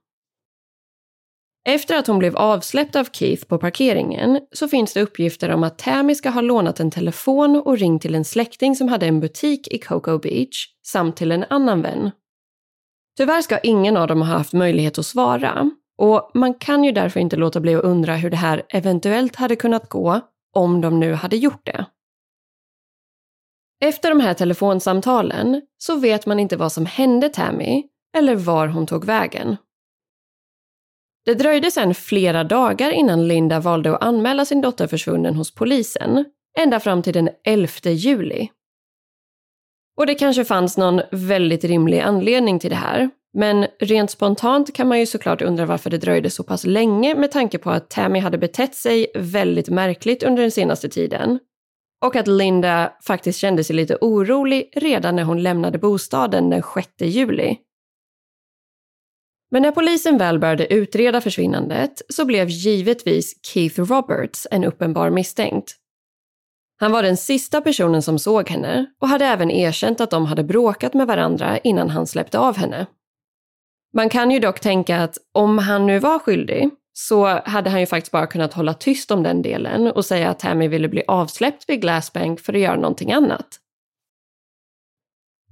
Efter 1.69 1.99
att 1.99 2.07
hon 2.07 2.19
blev 2.19 2.37
avsläppt 2.37 2.97
av 2.97 3.05
Keith 3.05 3.45
på 3.47 3.59
parkeringen 3.59 4.41
så 4.53 4.69
finns 4.69 4.95
det 4.95 5.03
uppgifter 5.03 5.49
om 5.51 5.63
att 5.63 5.79
Tammy 5.79 6.15
ska 6.15 6.31
ha 6.31 6.41
lånat 6.41 6.81
en 6.81 6.91
telefon 6.91 7.57
och 7.57 7.79
ringt 7.79 8.03
till 8.03 8.15
en 8.15 8.25
släkting 8.25 8.77
som 8.77 8.89
hade 8.89 9.07
en 9.07 9.21
butik 9.21 9.69
i 9.69 9.79
Cocoa 9.79 10.19
Beach 10.19 10.67
samt 10.87 11.17
till 11.17 11.33
en 11.33 11.45
annan 11.51 11.83
vän. 11.83 12.11
Tyvärr 13.19 13.43
ska 13.43 13.59
ingen 13.59 13.97
av 13.97 14.07
dem 14.07 14.23
ha 14.23 14.29
haft 14.29 14.53
möjlighet 14.53 14.99
att 14.99 15.07
svara 15.07 15.71
och 15.97 16.31
man 16.35 16.55
kan 16.55 16.85
ju 16.85 16.93
därför 16.93 17.21
inte 17.21 17.37
låta 17.37 17.61
bli 17.61 17.75
att 17.75 17.85
undra 17.85 18.17
hur 18.17 18.31
det 18.31 18.37
här 18.37 18.63
eventuellt 18.69 19.37
hade 19.37 19.57
kunnat 19.57 19.89
gå 19.89 20.21
om 20.55 20.81
de 20.81 21.01
nu 21.01 21.15
hade 21.15 21.37
gjort 21.37 21.67
det. 21.67 21.87
Efter 23.85 24.09
de 24.09 24.21
här 24.21 24.35
telefonsamtalen 24.35 25.63
så 25.79 25.97
vet 25.97 26.27
man 26.27 26.41
inte 26.41 26.57
vad 26.57 26.73
som 26.73 26.87
hände 26.87 27.29
Tammy 27.29 27.85
eller 28.17 28.37
var 28.37 28.69
hon 28.69 28.87
tog 28.87 29.05
vägen. 29.05 29.57
Det 31.25 31.35
dröjde 31.35 31.71
sedan 31.71 31.95
flera 31.95 32.45
dagar 32.45 32.91
innan 32.91 33.29
Linda 33.29 33.61
valde 33.61 33.97
att 33.97 34.03
anmäla 34.03 34.45
sin 34.45 34.61
dotter 34.61 34.87
försvunnen 34.87 35.35
hos 35.35 35.55
polisen, 35.55 36.25
ända 36.59 36.81
fram 36.81 37.03
till 37.03 37.15
den 37.15 37.29
11 37.45 37.69
juli. 37.85 38.49
Och 39.99 40.07
det 40.07 40.15
kanske 40.15 40.45
fanns 40.45 40.77
någon 40.77 41.01
väldigt 41.11 41.65
rimlig 41.65 42.01
anledning 42.01 42.59
till 42.59 42.71
det 42.71 42.77
här. 42.77 43.11
Men 43.35 43.67
rent 43.81 44.11
spontant 44.11 44.75
kan 44.75 44.89
man 44.89 44.99
ju 44.99 45.07
såklart 45.07 45.43
undra 45.43 45.67
varför 45.67 45.91
det 45.91 45.99
dröjde 45.99 46.31
så 46.31 46.43
pass 46.43 46.65
länge 46.65 47.15
med 47.15 47.31
tanke 47.31 47.59
på 47.59 47.71
att 47.71 47.91
Tammy 47.91 48.19
hade 48.19 48.39
betett 48.39 48.75
sig 48.75 49.07
väldigt 49.15 49.69
märkligt 49.69 50.23
under 50.23 50.43
den 50.43 50.51
senaste 50.51 50.89
tiden. 50.89 51.39
Och 52.05 52.17
att 52.17 52.27
Linda 52.27 52.93
faktiskt 53.07 53.39
kände 53.39 53.65
sig 53.65 53.77
lite 53.77 53.97
orolig 54.01 54.73
redan 54.77 55.17
när 55.17 55.25
hon 55.25 55.43
lämnade 55.43 55.79
bostaden 55.79 56.51
den 56.51 56.63
6 56.75 56.89
juli. 57.01 57.57
Men 59.51 59.63
när 59.63 59.73
polisen 59.73 60.19
väl 60.19 60.39
började 60.39 60.75
utreda 60.75 61.21
försvinnandet 61.21 62.03
så 62.09 62.25
blev 62.25 62.49
givetvis 62.49 63.47
Keith 63.47 63.81
Roberts 63.81 64.47
en 64.51 64.65
uppenbar 64.65 65.11
misstänkt. 65.11 65.78
Han 66.81 66.93
var 66.93 67.03
den 67.03 67.17
sista 67.17 67.61
personen 67.61 68.03
som 68.03 68.19
såg 68.19 68.49
henne 68.49 68.87
och 69.01 69.09
hade 69.09 69.25
även 69.25 69.51
erkänt 69.51 70.01
att 70.01 70.11
de 70.11 70.27
hade 70.27 70.45
bråkat 70.45 70.95
med 70.95 71.07
varandra 71.07 71.59
innan 71.59 71.91
han 71.91 72.07
släppte 72.07 72.39
av 72.39 72.57
henne. 72.57 72.87
Man 73.95 74.09
kan 74.09 74.31
ju 74.31 74.39
dock 74.39 74.61
tänka 74.61 75.03
att 75.03 75.19
om 75.33 75.59
han 75.59 75.87
nu 75.87 75.99
var 75.99 76.19
skyldig 76.19 76.71
så 76.93 77.27
hade 77.27 77.71
han 77.71 77.81
ju 77.81 77.87
faktiskt 77.87 78.13
bara 78.13 78.27
kunnat 78.27 78.55
hålla 78.55 78.75
tyst 78.75 79.11
om 79.11 79.23
den 79.23 79.43
delen 79.43 79.87
och 79.87 80.05
säga 80.05 80.31
att 80.31 80.39
Tammy 80.39 80.69
ville 80.69 80.89
bli 80.89 81.03
avsläppt 81.09 81.69
vid 81.69 81.81
Glassbank 81.81 82.41
för 82.41 82.53
att 82.53 82.61
göra 82.61 82.77
någonting 82.77 83.13
annat. 83.13 83.61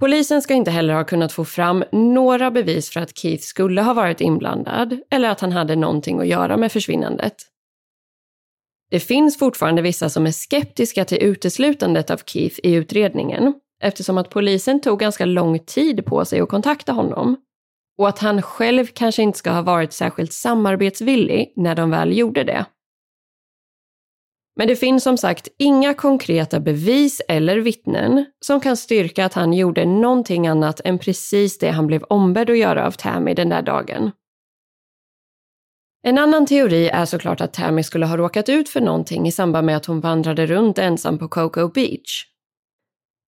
Polisen 0.00 0.42
ska 0.42 0.54
inte 0.54 0.70
heller 0.70 0.94
ha 0.94 1.04
kunnat 1.04 1.32
få 1.32 1.44
fram 1.44 1.84
några 1.92 2.50
bevis 2.50 2.90
för 2.90 3.00
att 3.00 3.18
Keith 3.18 3.42
skulle 3.42 3.82
ha 3.82 3.94
varit 3.94 4.20
inblandad 4.20 5.00
eller 5.10 5.28
att 5.28 5.40
han 5.40 5.52
hade 5.52 5.76
någonting 5.76 6.20
att 6.20 6.26
göra 6.26 6.56
med 6.56 6.72
försvinnandet. 6.72 7.34
Det 8.90 9.00
finns 9.00 9.38
fortfarande 9.38 9.82
vissa 9.82 10.08
som 10.08 10.26
är 10.26 10.30
skeptiska 10.30 11.04
till 11.04 11.22
uteslutandet 11.22 12.10
av 12.10 12.20
Keith 12.26 12.60
i 12.62 12.74
utredningen 12.74 13.54
eftersom 13.82 14.18
att 14.18 14.30
polisen 14.30 14.80
tog 14.80 14.98
ganska 14.98 15.24
lång 15.24 15.58
tid 15.58 16.06
på 16.06 16.24
sig 16.24 16.40
att 16.40 16.48
kontakta 16.48 16.92
honom 16.92 17.36
och 17.98 18.08
att 18.08 18.18
han 18.18 18.42
själv 18.42 18.86
kanske 18.86 19.22
inte 19.22 19.38
ska 19.38 19.50
ha 19.50 19.62
varit 19.62 19.92
särskilt 19.92 20.32
samarbetsvillig 20.32 21.52
när 21.56 21.74
de 21.74 21.90
väl 21.90 22.18
gjorde 22.18 22.44
det. 22.44 22.66
Men 24.58 24.68
det 24.68 24.76
finns 24.76 25.02
som 25.02 25.18
sagt 25.18 25.48
inga 25.58 25.94
konkreta 25.94 26.60
bevis 26.60 27.22
eller 27.28 27.58
vittnen 27.58 28.26
som 28.44 28.60
kan 28.60 28.76
styrka 28.76 29.24
att 29.24 29.34
han 29.34 29.52
gjorde 29.52 29.84
någonting 29.84 30.46
annat 30.46 30.80
än 30.84 30.98
precis 30.98 31.58
det 31.58 31.70
han 31.70 31.86
blev 31.86 32.02
ombedd 32.02 32.50
att 32.50 32.58
göra 32.58 32.86
av 32.86 32.90
Tammy 32.90 33.34
den 33.34 33.48
där 33.48 33.62
dagen. 33.62 34.10
En 36.06 36.18
annan 36.18 36.46
teori 36.46 36.88
är 36.88 37.04
såklart 37.04 37.40
att 37.40 37.52
Tammy 37.52 37.82
skulle 37.82 38.06
ha 38.06 38.16
råkat 38.16 38.48
ut 38.48 38.68
för 38.68 38.80
någonting 38.80 39.26
i 39.26 39.32
samband 39.32 39.66
med 39.66 39.76
att 39.76 39.86
hon 39.86 40.00
vandrade 40.00 40.46
runt 40.46 40.78
ensam 40.78 41.18
på 41.18 41.28
Cocoa 41.28 41.68
Beach. 41.68 42.24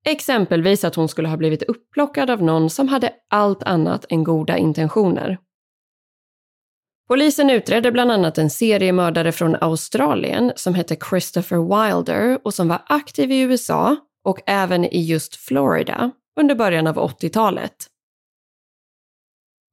Exempelvis 0.07 0.85
att 0.85 0.95
hon 0.95 1.09
skulle 1.09 1.29
ha 1.29 1.37
blivit 1.37 1.63
upplockad 1.63 2.31
av 2.31 2.43
någon 2.43 2.71
som 2.71 2.89
hade 2.89 3.13
allt 3.31 3.63
annat 3.63 4.05
än 4.09 4.25
goda 4.25 4.57
intentioner. 4.57 5.39
Polisen 7.09 7.51
utredde 7.51 7.93
bland 7.93 8.13
annat 8.13 8.39
en 8.39 8.51
seriemördare 8.51 9.33
från 9.33 9.57
Australien 9.61 10.53
som 10.57 10.75
hette 10.75 10.97
Christopher 11.11 11.59
Wilder 11.59 12.39
och 12.45 12.55
som 12.55 12.69
var 12.69 12.83
aktiv 12.87 13.33
i 13.33 13.41
USA 13.41 13.97
och 14.25 14.41
även 14.47 14.85
i 14.85 15.01
just 15.01 15.37
Florida 15.37 16.11
under 16.41 16.55
början 16.55 16.87
av 16.87 16.97
80-talet. 16.97 17.75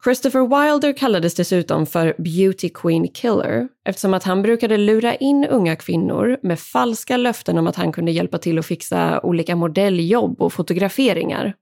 Christopher 0.06 0.42
Wilder 0.42 0.94
kallades 0.94 1.36
dessutom 1.36 1.86
för 1.86 2.16
Beauty 2.18 2.70
Queen 2.70 3.08
Killer 3.08 3.68
eftersom 3.86 4.14
att 4.14 4.24
han 4.24 4.42
brukade 4.42 4.78
lura 4.78 5.16
in 5.16 5.46
unga 5.46 5.76
kvinnor 5.76 6.40
med 6.42 6.60
falska 6.60 7.18
löften 7.18 7.58
om 7.58 7.68
att 7.68 7.76
han 7.76 7.92
kunde 7.92 8.12
hjälpa 8.12 8.38
till 8.38 8.60
att 8.60 8.66
fixa 8.66 9.20
olika 9.24 9.56
modelljobb 9.56 10.42
och 10.42 10.54
fotograferingar. 10.54 11.54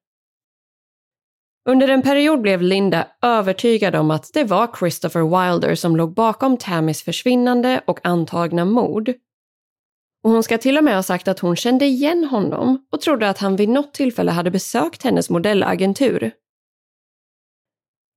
Under 1.70 1.88
en 1.88 2.02
period 2.02 2.42
blev 2.42 2.62
Linda 2.62 3.08
övertygad 3.22 3.96
om 3.96 4.12
att 4.12 4.34
det 4.34 4.44
var 4.44 4.70
Christopher 4.80 5.22
Wilder 5.22 5.76
som 5.76 5.96
låg 5.96 6.14
bakom 6.14 6.58
Tammys 6.58 7.04
försvinnande 7.04 7.82
och 7.88 8.00
antagna 8.04 8.66
mord. 8.66 9.10
Och 10.24 10.32
hon 10.32 10.44
ska 10.44 10.58
till 10.58 10.78
och 10.78 10.84
med 10.84 10.96
ha 10.96 11.04
sagt 11.04 11.28
att 11.28 11.40
hon 11.40 11.56
kände 11.56 11.86
igen 11.86 12.24
honom 12.24 12.86
och 12.92 13.02
trodde 13.02 13.30
att 13.30 13.38
han 13.38 13.56
vid 13.56 13.70
något 13.70 13.94
tillfälle 13.94 14.32
hade 14.32 14.52
besökt 14.52 15.04
hennes 15.04 15.30
modellagentur. 15.30 16.32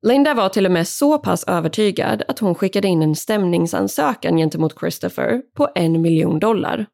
Linda 0.07 0.35
var 0.35 0.49
till 0.49 0.67
och 0.67 0.73
med 0.73 0.89
så 0.89 1.19
pass 1.19 1.45
övertygad 1.45 2.23
att 2.29 2.39
hon 2.39 2.55
skickade 2.55 2.89
in 2.89 3.03
en 3.03 3.15
stämningsansökan 3.17 4.37
gentemot 4.37 4.79
Christopher 4.81 5.43
på 5.57 5.69
en 5.75 6.03
miljon 6.03 6.39
dollar. 6.39 6.87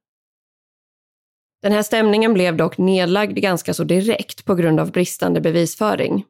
Den 1.62 1.72
här 1.72 1.82
stämningen 1.82 2.34
blev 2.34 2.56
dock 2.56 2.78
nedlagd 2.78 3.38
ganska 3.38 3.74
så 3.74 3.84
direkt 3.84 4.44
på 4.44 4.54
grund 4.54 4.80
av 4.80 4.92
bristande 4.92 5.40
bevisföring. 5.40 6.24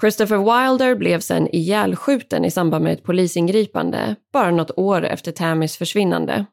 Christopher 0.00 0.38
Wilder 0.38 0.94
blev 0.94 1.20
sen 1.20 1.48
ihjälskjuten 1.54 2.44
i 2.44 2.50
samband 2.50 2.84
med 2.84 2.92
ett 2.92 3.04
polisingripande 3.04 4.16
bara 4.32 4.50
något 4.50 4.78
år 4.78 5.04
efter 5.04 5.32
Tammys 5.32 5.76
försvinnande. 5.76 6.46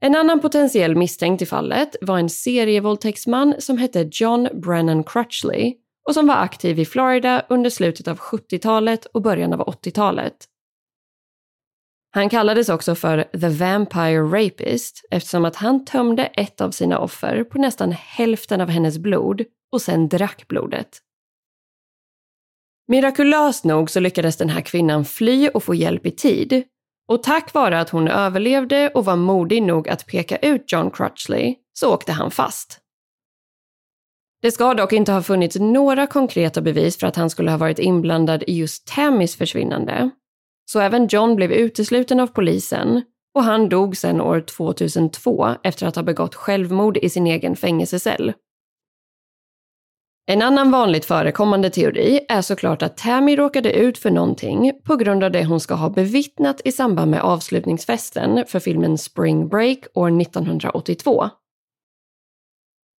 En 0.00 0.16
annan 0.16 0.40
potentiell 0.40 0.96
misstänkt 0.96 1.42
i 1.42 1.46
fallet 1.46 1.96
var 2.00 2.18
en 2.18 2.30
serievåldtäktsman 2.30 3.54
som 3.58 3.78
hette 3.78 4.08
John 4.12 4.48
Brennan 4.54 5.04
Crutchley 5.04 5.74
och 6.10 6.14
som 6.14 6.26
var 6.26 6.34
aktiv 6.34 6.78
i 6.78 6.84
Florida 6.84 7.46
under 7.48 7.70
slutet 7.70 8.08
av 8.08 8.18
70-talet 8.18 9.06
och 9.06 9.22
början 9.22 9.52
av 9.52 9.60
80-talet. 9.60 10.34
Han 12.10 12.28
kallades 12.28 12.68
också 12.68 12.94
för 12.94 13.22
The 13.22 13.48
Vampire 13.48 14.22
Rapist 14.22 15.04
eftersom 15.10 15.44
att 15.44 15.56
han 15.56 15.84
tömde 15.84 16.26
ett 16.26 16.60
av 16.60 16.70
sina 16.70 16.98
offer 16.98 17.44
på 17.44 17.58
nästan 17.58 17.92
hälften 17.92 18.60
av 18.60 18.68
hennes 18.68 18.98
blod 18.98 19.44
och 19.72 19.82
sen 19.82 20.08
drack 20.08 20.48
blodet. 20.48 20.98
Mirakulöst 22.88 23.64
nog 23.64 23.90
så 23.90 24.00
lyckades 24.00 24.36
den 24.36 24.48
här 24.48 24.60
kvinnan 24.60 25.04
fly 25.04 25.48
och 25.48 25.64
få 25.64 25.74
hjälp 25.74 26.06
i 26.06 26.10
tid. 26.10 26.64
Och 27.08 27.22
tack 27.22 27.54
vare 27.54 27.80
att 27.80 27.90
hon 27.90 28.08
överlevde 28.08 28.88
och 28.88 29.04
var 29.04 29.16
modig 29.16 29.62
nog 29.62 29.88
att 29.88 30.06
peka 30.06 30.36
ut 30.36 30.72
John 30.72 30.90
Crutchley 30.90 31.54
så 31.72 31.94
åkte 31.94 32.12
han 32.12 32.30
fast. 32.30 32.80
Det 34.42 34.50
ska 34.50 34.74
dock 34.74 34.92
inte 34.92 35.12
ha 35.12 35.22
funnits 35.22 35.56
några 35.60 36.06
konkreta 36.06 36.60
bevis 36.60 36.98
för 36.98 37.06
att 37.06 37.16
han 37.16 37.30
skulle 37.30 37.50
ha 37.50 37.58
varit 37.58 37.78
inblandad 37.78 38.44
i 38.46 38.58
just 38.58 38.86
Tammys 38.86 39.36
försvinnande. 39.36 40.10
Så 40.72 40.80
även 40.80 41.06
John 41.06 41.36
blev 41.36 41.52
utesluten 41.52 42.20
av 42.20 42.26
polisen 42.26 43.02
och 43.34 43.44
han 43.44 43.68
dog 43.68 43.96
sedan 43.96 44.20
år 44.20 44.40
2002 44.40 45.48
efter 45.62 45.86
att 45.86 45.96
ha 45.96 46.02
begått 46.02 46.34
självmord 46.34 46.96
i 46.96 47.08
sin 47.08 47.26
egen 47.26 47.56
fängelsecell. 47.56 48.32
En 50.26 50.42
annan 50.42 50.70
vanligt 50.70 51.04
förekommande 51.04 51.70
teori 51.70 52.20
är 52.28 52.42
såklart 52.42 52.82
att 52.82 52.96
Tammy 52.96 53.36
råkade 53.36 53.72
ut 53.72 53.98
för 53.98 54.10
någonting 54.10 54.72
på 54.84 54.96
grund 54.96 55.24
av 55.24 55.30
det 55.30 55.44
hon 55.44 55.60
ska 55.60 55.74
ha 55.74 55.90
bevittnat 55.90 56.60
i 56.64 56.72
samband 56.72 57.10
med 57.10 57.20
avslutningsfesten 57.20 58.44
för 58.46 58.60
filmen 58.60 58.98
Spring 58.98 59.48
Break 59.48 59.78
år 59.94 60.20
1982. 60.20 61.30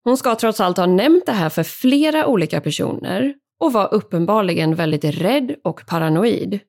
Hon 0.05 0.17
ska 0.17 0.35
trots 0.35 0.61
allt 0.61 0.77
ha 0.77 0.87
nämnt 0.87 1.27
det 1.27 1.33
här 1.33 1.49
för 1.49 1.63
flera 1.63 2.27
olika 2.27 2.61
personer 2.61 3.35
och 3.61 3.73
var 3.73 3.95
uppenbarligen 3.95 4.75
väldigt 4.75 5.05
rädd 5.05 5.57
och 5.65 5.87
paranoid. 5.87 6.61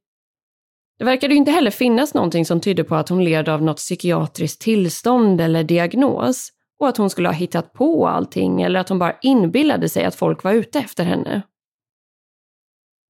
Det 0.99 1.05
verkade 1.05 1.33
ju 1.33 1.37
inte 1.37 1.51
heller 1.51 1.71
finnas 1.71 2.13
någonting 2.13 2.45
som 2.45 2.61
tydde 2.61 2.83
på 2.83 2.95
att 2.95 3.09
hon 3.09 3.23
led 3.23 3.49
av 3.49 3.63
något 3.63 3.77
psykiatriskt 3.77 4.61
tillstånd 4.61 5.41
eller 5.41 5.63
diagnos 5.63 6.49
och 6.79 6.87
att 6.87 6.97
hon 6.97 7.09
skulle 7.09 7.27
ha 7.27 7.33
hittat 7.33 7.73
på 7.73 8.07
allting 8.07 8.61
eller 8.61 8.79
att 8.79 8.89
hon 8.89 8.99
bara 8.99 9.17
inbillade 9.21 9.89
sig 9.89 10.03
att 10.03 10.15
folk 10.15 10.43
var 10.43 10.53
ute 10.53 10.79
efter 10.79 11.03
henne. 11.03 11.41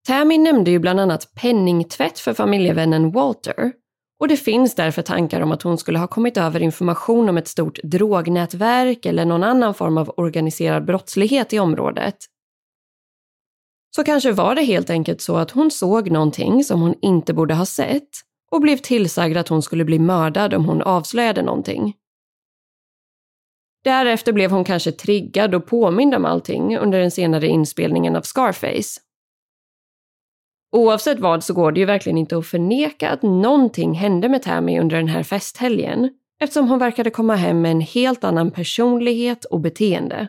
Tammy 0.07 0.37
nämnde 0.37 0.71
ju 0.71 0.79
bland 0.79 0.99
annat 0.99 1.33
penningtvätt 1.41 2.19
för 2.19 2.33
familjevännen 2.33 3.11
Walter 3.11 3.71
och 4.21 4.27
det 4.27 4.37
finns 4.37 4.75
därför 4.75 5.01
tankar 5.01 5.41
om 5.41 5.51
att 5.51 5.61
hon 5.61 5.77
skulle 5.77 5.99
ha 5.99 6.07
kommit 6.07 6.37
över 6.37 6.59
information 6.59 7.29
om 7.29 7.37
ett 7.37 7.47
stort 7.47 7.79
drognätverk 7.83 9.05
eller 9.05 9.25
någon 9.25 9.43
annan 9.43 9.73
form 9.73 9.97
av 9.97 10.13
organiserad 10.17 10.85
brottslighet 10.85 11.53
i 11.53 11.59
området. 11.59 12.15
Så 13.95 14.03
kanske 14.03 14.31
var 14.31 14.55
det 14.55 14.63
helt 14.63 14.89
enkelt 14.89 15.21
så 15.21 15.37
att 15.37 15.51
hon 15.51 15.71
såg 15.71 16.11
någonting 16.11 16.63
som 16.63 16.81
hon 16.81 16.95
inte 17.01 17.33
borde 17.33 17.53
ha 17.53 17.65
sett 17.65 18.09
och 18.51 18.61
blev 18.61 18.77
tillsagd 18.77 19.37
att 19.37 19.47
hon 19.47 19.61
skulle 19.61 19.85
bli 19.85 19.99
mördad 19.99 20.53
om 20.53 20.65
hon 20.65 20.81
avslöjade 20.81 21.41
någonting. 21.41 21.93
Därefter 23.83 24.33
blev 24.33 24.51
hon 24.51 24.63
kanske 24.63 24.91
triggad 24.91 25.55
och 25.55 25.65
påmind 25.65 26.15
om 26.15 26.25
allting 26.25 26.77
under 26.77 26.99
den 26.99 27.11
senare 27.11 27.47
inspelningen 27.47 28.15
av 28.15 28.21
Scarface. 28.21 29.01
Oavsett 30.71 31.19
vad 31.19 31.43
så 31.43 31.53
går 31.53 31.71
det 31.71 31.79
ju 31.79 31.85
verkligen 31.85 32.17
inte 32.17 32.37
att 32.37 32.47
förneka 32.47 33.09
att 33.09 33.21
någonting 33.21 33.93
hände 33.93 34.29
med 34.29 34.41
Tammy 34.41 34.79
under 34.79 34.97
den 34.97 35.07
här 35.07 35.23
festhelgen 35.23 36.09
eftersom 36.39 36.69
hon 36.69 36.79
verkade 36.79 37.09
komma 37.09 37.35
hem 37.35 37.61
med 37.61 37.71
en 37.71 37.81
helt 37.81 38.23
annan 38.23 38.51
personlighet 38.51 39.45
och 39.45 39.59
beteende. 39.59 40.27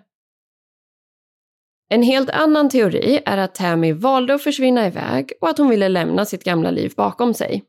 En 1.88 2.02
helt 2.02 2.30
annan 2.30 2.68
teori 2.68 3.20
är 3.26 3.38
att 3.38 3.54
Tammy 3.54 3.92
valde 3.92 4.34
att 4.34 4.42
försvinna 4.42 4.86
iväg 4.86 5.32
och 5.40 5.48
att 5.48 5.58
hon 5.58 5.68
ville 5.68 5.88
lämna 5.88 6.24
sitt 6.24 6.44
gamla 6.44 6.70
liv 6.70 6.92
bakom 6.96 7.34
sig. 7.34 7.64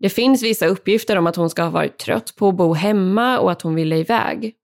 Det 0.00 0.08
finns 0.08 0.42
vissa 0.42 0.66
uppgifter 0.66 1.18
om 1.18 1.26
att 1.26 1.36
hon 1.36 1.50
ska 1.50 1.62
ha 1.62 1.70
varit 1.70 1.98
trött 1.98 2.36
på 2.36 2.48
att 2.48 2.54
bo 2.54 2.74
hemma 2.74 3.38
och 3.38 3.52
att 3.52 3.62
hon 3.62 3.74
ville 3.74 3.96
iväg. 3.96 4.54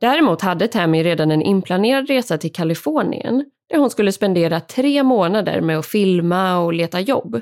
Däremot 0.00 0.42
hade 0.42 0.68
Tammy 0.68 1.04
redan 1.04 1.30
en 1.30 1.42
inplanerad 1.42 2.08
resa 2.08 2.38
till 2.38 2.52
Kalifornien 2.52 3.50
där 3.68 3.78
hon 3.78 3.90
skulle 3.90 4.12
spendera 4.12 4.60
tre 4.60 5.02
månader 5.02 5.60
med 5.60 5.78
att 5.78 5.86
filma 5.86 6.58
och 6.58 6.72
leta 6.72 7.00
jobb. 7.00 7.40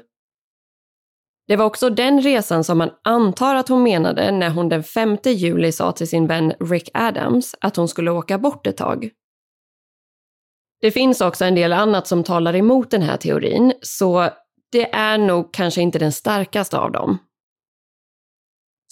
Det 1.46 1.56
var 1.56 1.64
också 1.64 1.90
den 1.90 2.22
resan 2.22 2.64
som 2.64 2.78
man 2.78 2.90
antar 3.04 3.54
att 3.54 3.68
hon 3.68 3.82
menade 3.82 4.30
när 4.30 4.50
hon 4.50 4.68
den 4.68 4.82
5 4.82 5.18
juli 5.24 5.72
sa 5.72 5.92
till 5.92 6.08
sin 6.08 6.26
vän 6.26 6.52
Rick 6.60 6.90
Adams 6.94 7.54
att 7.60 7.76
hon 7.76 7.88
skulle 7.88 8.10
åka 8.10 8.38
bort 8.38 8.66
ett 8.66 8.76
tag. 8.76 9.10
Det 10.80 10.90
finns 10.90 11.20
också 11.20 11.44
en 11.44 11.54
del 11.54 11.72
annat 11.72 12.06
som 12.06 12.24
talar 12.24 12.56
emot 12.56 12.90
den 12.90 13.02
här 13.02 13.16
teorin, 13.16 13.72
så 13.82 14.28
det 14.72 14.94
är 14.94 15.18
nog 15.18 15.54
kanske 15.54 15.82
inte 15.82 15.98
den 15.98 16.12
starkaste 16.12 16.78
av 16.78 16.92
dem. 16.92 17.18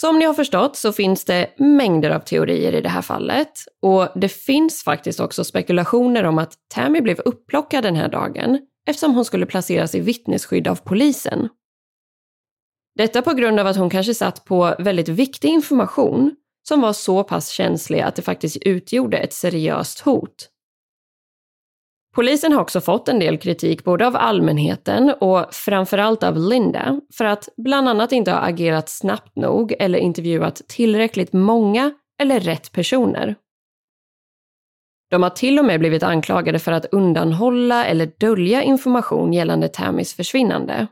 Som 0.02 0.18
ni 0.18 0.24
har 0.24 0.34
förstått 0.34 0.76
så 0.76 0.92
finns 0.92 1.24
det 1.24 1.50
mängder 1.56 2.10
av 2.10 2.20
teorier 2.20 2.74
i 2.74 2.80
det 2.80 2.88
här 2.88 3.02
fallet 3.02 3.52
och 3.82 4.08
det 4.14 4.28
finns 4.28 4.84
faktiskt 4.84 5.20
också 5.20 5.44
spekulationer 5.44 6.24
om 6.24 6.38
att 6.38 6.54
Tammy 6.74 7.00
blev 7.00 7.20
upplockad 7.20 7.84
den 7.84 7.96
här 7.96 8.08
dagen 8.08 8.58
eftersom 8.88 9.14
hon 9.14 9.24
skulle 9.24 9.46
placeras 9.46 9.94
i 9.94 10.00
vittnesskydd 10.00 10.68
av 10.68 10.76
polisen. 10.76 11.48
Detta 12.94 13.22
på 13.22 13.32
grund 13.32 13.60
av 13.60 13.66
att 13.66 13.76
hon 13.76 13.90
kanske 13.90 14.14
satt 14.14 14.44
på 14.44 14.74
väldigt 14.78 15.08
viktig 15.08 15.48
information 15.48 16.36
som 16.68 16.80
var 16.80 16.92
så 16.92 17.24
pass 17.24 17.48
känslig 17.48 18.00
att 18.00 18.16
det 18.16 18.22
faktiskt 18.22 18.56
utgjorde 18.56 19.18
ett 19.18 19.32
seriöst 19.32 20.00
hot. 20.00 20.48
Polisen 22.14 22.52
har 22.52 22.60
också 22.60 22.80
fått 22.80 23.08
en 23.08 23.18
del 23.18 23.38
kritik 23.38 23.84
både 23.84 24.06
av 24.06 24.16
allmänheten 24.16 25.14
och 25.20 25.54
framförallt 25.54 26.22
av 26.22 26.36
Linda 26.36 27.00
för 27.14 27.24
att 27.24 27.48
bland 27.56 27.88
annat 27.88 28.12
inte 28.12 28.30
ha 28.30 28.38
agerat 28.38 28.88
snabbt 28.88 29.36
nog 29.36 29.74
eller 29.78 29.98
intervjuat 29.98 30.62
tillräckligt 30.68 31.32
många 31.32 31.92
eller 32.22 32.40
rätt 32.40 32.72
personer. 32.72 33.34
De 35.10 35.22
har 35.22 35.30
till 35.30 35.58
och 35.58 35.64
med 35.64 35.80
blivit 35.80 36.02
anklagade 36.02 36.58
för 36.58 36.72
att 36.72 36.86
undanhålla 36.92 37.86
eller 37.86 38.10
dölja 38.18 38.62
information 38.62 39.32
gällande 39.32 39.68
Tammys 39.68 40.14
försvinnande. 40.14 40.86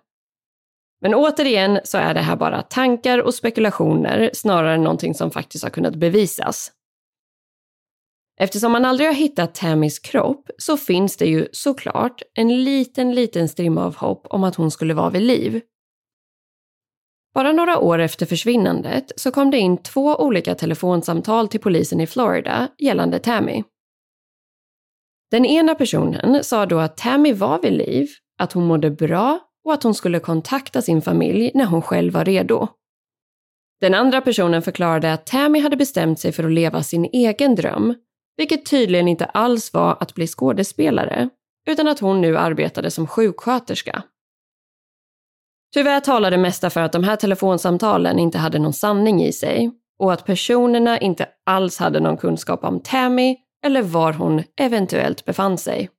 Men 1.00 1.14
återigen 1.14 1.80
så 1.84 1.98
är 1.98 2.14
det 2.14 2.20
här 2.20 2.36
bara 2.36 2.62
tankar 2.62 3.18
och 3.18 3.34
spekulationer 3.34 4.30
snarare 4.34 4.74
än 4.74 4.82
någonting 4.82 5.14
som 5.14 5.30
faktiskt 5.30 5.64
har 5.64 5.70
kunnat 5.70 5.94
bevisas. 5.94 6.72
Eftersom 8.42 8.72
man 8.72 8.84
aldrig 8.84 9.08
har 9.08 9.14
hittat 9.14 9.54
Tammys 9.54 9.98
kropp 9.98 10.50
så 10.58 10.76
finns 10.76 11.16
det 11.16 11.26
ju 11.26 11.48
såklart 11.52 12.22
en 12.34 12.64
liten, 12.64 13.14
liten 13.14 13.48
strimma 13.48 13.84
av 13.84 13.96
hopp 13.96 14.26
om 14.30 14.44
att 14.44 14.54
hon 14.54 14.70
skulle 14.70 14.94
vara 14.94 15.10
vid 15.10 15.22
liv. 15.22 15.60
Bara 17.34 17.52
några 17.52 17.78
år 17.78 17.98
efter 17.98 18.26
försvinnandet 18.26 19.12
så 19.16 19.30
kom 19.30 19.50
det 19.50 19.58
in 19.58 19.82
två 19.82 20.16
olika 20.16 20.54
telefonsamtal 20.54 21.48
till 21.48 21.60
polisen 21.60 22.00
i 22.00 22.06
Florida 22.06 22.68
gällande 22.78 23.18
Tammy. 23.18 23.62
Den 25.30 25.46
ena 25.46 25.74
personen 25.74 26.44
sa 26.44 26.66
då 26.66 26.78
att 26.78 26.96
Tammy 26.96 27.32
var 27.32 27.62
vid 27.62 27.72
liv, 27.72 28.08
att 28.38 28.52
hon 28.52 28.66
mådde 28.66 28.90
bra 28.90 29.38
och 29.64 29.72
att 29.72 29.82
hon 29.82 29.94
skulle 29.94 30.20
kontakta 30.20 30.82
sin 30.82 31.02
familj 31.02 31.50
när 31.54 31.64
hon 31.64 31.82
själv 31.82 32.12
var 32.12 32.24
redo. 32.24 32.68
Den 33.80 33.94
andra 33.94 34.20
personen 34.20 34.62
förklarade 34.62 35.12
att 35.12 35.26
Tammy 35.26 35.60
hade 35.60 35.76
bestämt 35.76 36.20
sig 36.20 36.32
för 36.32 36.44
att 36.44 36.52
leva 36.52 36.82
sin 36.82 37.04
egen 37.04 37.54
dröm 37.54 37.94
vilket 38.40 38.66
tydligen 38.66 39.08
inte 39.08 39.24
alls 39.24 39.72
var 39.72 39.96
att 40.00 40.14
bli 40.14 40.26
skådespelare, 40.26 41.28
utan 41.66 41.88
att 41.88 41.98
hon 41.98 42.20
nu 42.20 42.38
arbetade 42.38 42.90
som 42.90 43.06
sjuksköterska. 43.06 44.02
Tyvärr 45.74 46.00
talade 46.00 46.38
mesta 46.38 46.70
för 46.70 46.80
att 46.80 46.92
de 46.92 47.04
här 47.04 47.16
telefonsamtalen 47.16 48.18
inte 48.18 48.38
hade 48.38 48.58
någon 48.58 48.72
sanning 48.72 49.22
i 49.22 49.32
sig 49.32 49.70
och 49.98 50.12
att 50.12 50.24
personerna 50.24 50.98
inte 50.98 51.28
alls 51.46 51.78
hade 51.78 52.00
någon 52.00 52.16
kunskap 52.16 52.64
om 52.64 52.80
Tammy 52.80 53.36
eller 53.66 53.82
var 53.82 54.12
hon 54.12 54.42
eventuellt 54.60 55.24
befann 55.24 55.58
sig. 55.58 55.90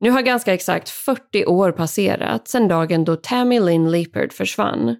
Nu 0.00 0.10
har 0.10 0.22
ganska 0.22 0.54
exakt 0.54 0.88
40 0.88 1.46
år 1.46 1.72
passerat 1.72 2.48
sedan 2.48 2.68
dagen 2.68 3.04
då 3.04 3.16
Tammy 3.16 3.60
Lynn 3.60 3.90
Leopard 3.90 4.32
försvann 4.32 4.96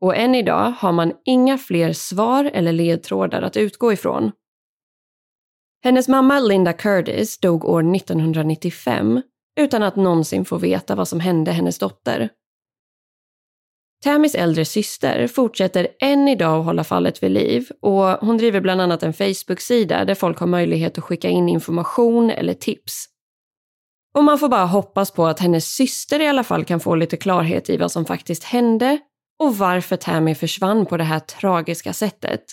och 0.00 0.16
än 0.16 0.34
idag 0.34 0.72
har 0.78 0.92
man 0.92 1.12
inga 1.24 1.58
fler 1.58 1.92
svar 1.92 2.50
eller 2.54 2.72
ledtrådar 2.72 3.42
att 3.42 3.56
utgå 3.56 3.92
ifrån. 3.92 4.32
Hennes 5.82 6.08
mamma 6.08 6.40
Linda 6.40 6.72
Curtis 6.72 7.38
dog 7.38 7.64
år 7.64 7.96
1995 7.96 9.22
utan 9.60 9.82
att 9.82 9.96
någonsin 9.96 10.44
få 10.44 10.56
veta 10.58 10.94
vad 10.94 11.08
som 11.08 11.20
hände 11.20 11.52
hennes 11.52 11.78
dotter. 11.78 12.28
Tammys 14.04 14.34
äldre 14.34 14.64
syster 14.64 15.26
fortsätter 15.26 15.88
än 16.00 16.28
idag 16.28 16.60
att 16.60 16.64
hålla 16.64 16.84
fallet 16.84 17.22
vid 17.22 17.30
liv 17.30 17.70
och 17.80 18.04
hon 18.04 18.36
driver 18.36 18.60
bland 18.60 18.80
annat 18.80 19.02
en 19.02 19.12
Facebook-sida 19.12 20.04
där 20.04 20.14
folk 20.14 20.38
har 20.38 20.46
möjlighet 20.46 20.98
att 20.98 21.04
skicka 21.04 21.28
in 21.28 21.48
information 21.48 22.30
eller 22.30 22.54
tips. 22.54 23.04
Och 24.14 24.24
man 24.24 24.38
får 24.38 24.48
bara 24.48 24.66
hoppas 24.66 25.10
på 25.10 25.26
att 25.26 25.40
hennes 25.40 25.72
syster 25.72 26.20
i 26.20 26.26
alla 26.26 26.44
fall 26.44 26.64
kan 26.64 26.80
få 26.80 26.94
lite 26.94 27.16
klarhet 27.16 27.70
i 27.70 27.76
vad 27.76 27.92
som 27.92 28.04
faktiskt 28.04 28.44
hände 28.44 28.98
och 29.38 29.58
varför 29.58 29.96
Tammy 29.96 30.34
försvann 30.34 30.86
på 30.86 30.96
det 30.96 31.04
här 31.04 31.20
tragiska 31.20 31.92
sättet. 31.92 32.44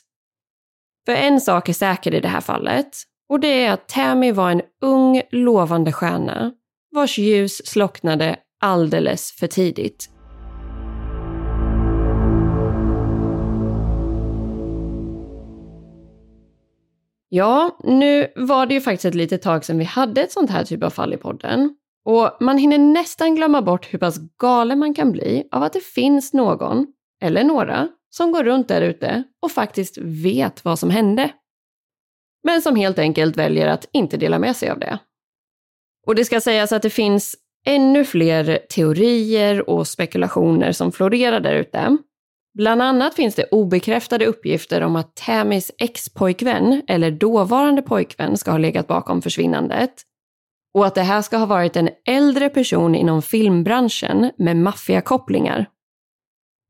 För 1.06 1.14
en 1.14 1.42
sak 1.42 1.70
är 1.70 1.74
säker 1.74 2.14
i 2.14 2.20
det 2.20 2.28
här 2.28 2.42
fallet 2.42 2.88
och 3.30 3.40
det 3.40 3.66
är 3.66 3.72
att 3.74 3.88
Tammy 3.88 4.32
var 4.32 4.52
en 4.52 4.62
ung, 4.82 5.22
lovande 5.32 5.92
stjärna 5.92 6.52
vars 6.92 7.18
ljus 7.18 7.68
slocknade 7.68 8.36
alldeles 8.62 9.32
för 9.32 9.48
tidigt. 9.48 10.10
Ja, 17.30 17.80
nu 17.84 18.28
var 18.36 18.66
det 18.66 18.74
ju 18.74 18.82
faktiskt 18.82 19.06
ett 19.06 19.16
litet 19.16 19.42
tag 19.42 19.66
sedan 19.66 19.78
vi 19.78 19.86
hade 19.86 20.22
ett 20.22 20.32
sånt 20.32 20.50
här 20.50 20.64
typ 20.64 20.84
av 20.84 20.90
fall 20.90 21.14
i 21.14 21.18
podden. 21.18 21.76
Och 22.06 22.38
man 22.40 22.58
hinner 22.58 22.78
nästan 22.78 23.36
glömma 23.36 23.62
bort 23.62 23.94
hur 23.94 24.00
pass 24.00 24.18
galen 24.42 24.80
man 24.80 24.94
kan 24.94 25.12
bli 25.12 25.48
av 25.52 25.64
att 25.64 25.74
det 25.74 25.84
finns 25.84 26.34
någon, 26.34 26.88
eller 27.22 27.44
några, 27.44 27.88
som 28.10 28.32
går 28.32 28.44
runt 28.44 28.68
där 28.68 28.82
ute 28.82 29.24
och 29.42 29.52
faktiskt 29.52 29.98
vet 29.98 30.66
vad 30.66 30.80
som 30.80 30.90
hände. 30.90 31.32
Men 32.44 32.62
som 32.62 32.76
helt 32.76 33.00
enkelt 33.00 33.38
väljer 33.38 33.68
att 33.68 33.90
inte 33.92 34.18
dela 34.18 34.40
med 34.40 34.56
sig 34.56 34.70
av 34.70 34.80
det. 34.80 35.00
Och 36.08 36.16
det 36.16 36.26
ska 36.26 36.42
sägas 36.42 36.72
att 36.72 36.82
det 36.82 36.90
finns 36.90 37.36
ännu 37.66 38.06
fler 38.06 38.60
teorier 38.70 39.70
och 39.70 39.88
spekulationer 39.88 40.72
som 40.72 40.92
florerar 40.92 41.40
där 41.40 41.54
ute. 41.54 41.98
Bland 42.58 42.82
annat 42.82 43.16
finns 43.16 43.36
det 43.36 43.46
obekräftade 43.52 44.26
uppgifter 44.26 44.82
om 44.82 44.96
att 44.96 45.16
Tammys 45.16 45.72
ex-pojkvän, 45.78 46.82
eller 46.88 47.12
dåvarande 47.12 47.82
pojkvän, 47.82 48.38
ska 48.38 48.52
ha 48.52 48.58
legat 48.58 48.88
bakom 48.88 49.22
försvinnandet. 49.22 49.94
Och 50.74 50.86
att 50.86 50.96
det 50.96 51.02
här 51.02 51.22
ska 51.22 51.38
ha 51.38 51.46
varit 51.46 51.76
en 51.76 51.90
äldre 52.08 52.50
person 52.50 52.96
inom 52.96 53.22
filmbranschen 53.22 54.32
med 54.38 54.58
maffiakopplingar. 54.58 55.66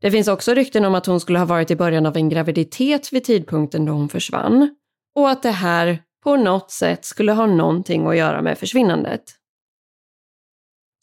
Det 0.02 0.12
finns 0.12 0.28
också 0.28 0.54
rykten 0.54 0.86
om 0.86 0.96
att 0.96 1.06
hon 1.06 1.20
skulle 1.20 1.40
ha 1.40 1.46
varit 1.46 1.72
i 1.72 1.76
början 1.76 2.06
av 2.06 2.18
en 2.18 2.30
graviditet 2.30 3.14
vid 3.14 3.24
tidpunkten 3.24 3.86
då 3.86 3.94
hon 3.94 4.10
försvann. 4.10 4.76
Och 5.18 5.30
att 5.30 5.44
det 5.44 5.52
här 5.52 6.00
på 6.24 6.36
något 6.36 6.72
sätt 6.72 7.06
skulle 7.06 7.32
ha 7.32 7.46
någonting 7.46 8.08
att 8.08 8.18
göra 8.18 8.42
med 8.42 8.58
försvinnandet. 8.58 9.24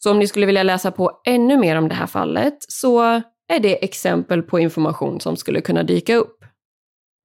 Så 0.03 0.11
om 0.11 0.19
ni 0.19 0.27
skulle 0.27 0.45
vilja 0.45 0.63
läsa 0.63 0.91
på 0.91 1.21
ännu 1.25 1.57
mer 1.57 1.75
om 1.75 1.89
det 1.89 1.95
här 1.95 2.07
fallet 2.07 2.57
så 2.59 3.01
är 3.47 3.59
det 3.59 3.83
exempel 3.83 4.43
på 4.43 4.59
information 4.59 5.19
som 5.19 5.37
skulle 5.37 5.61
kunna 5.61 5.83
dyka 5.83 6.15
upp. 6.15 6.45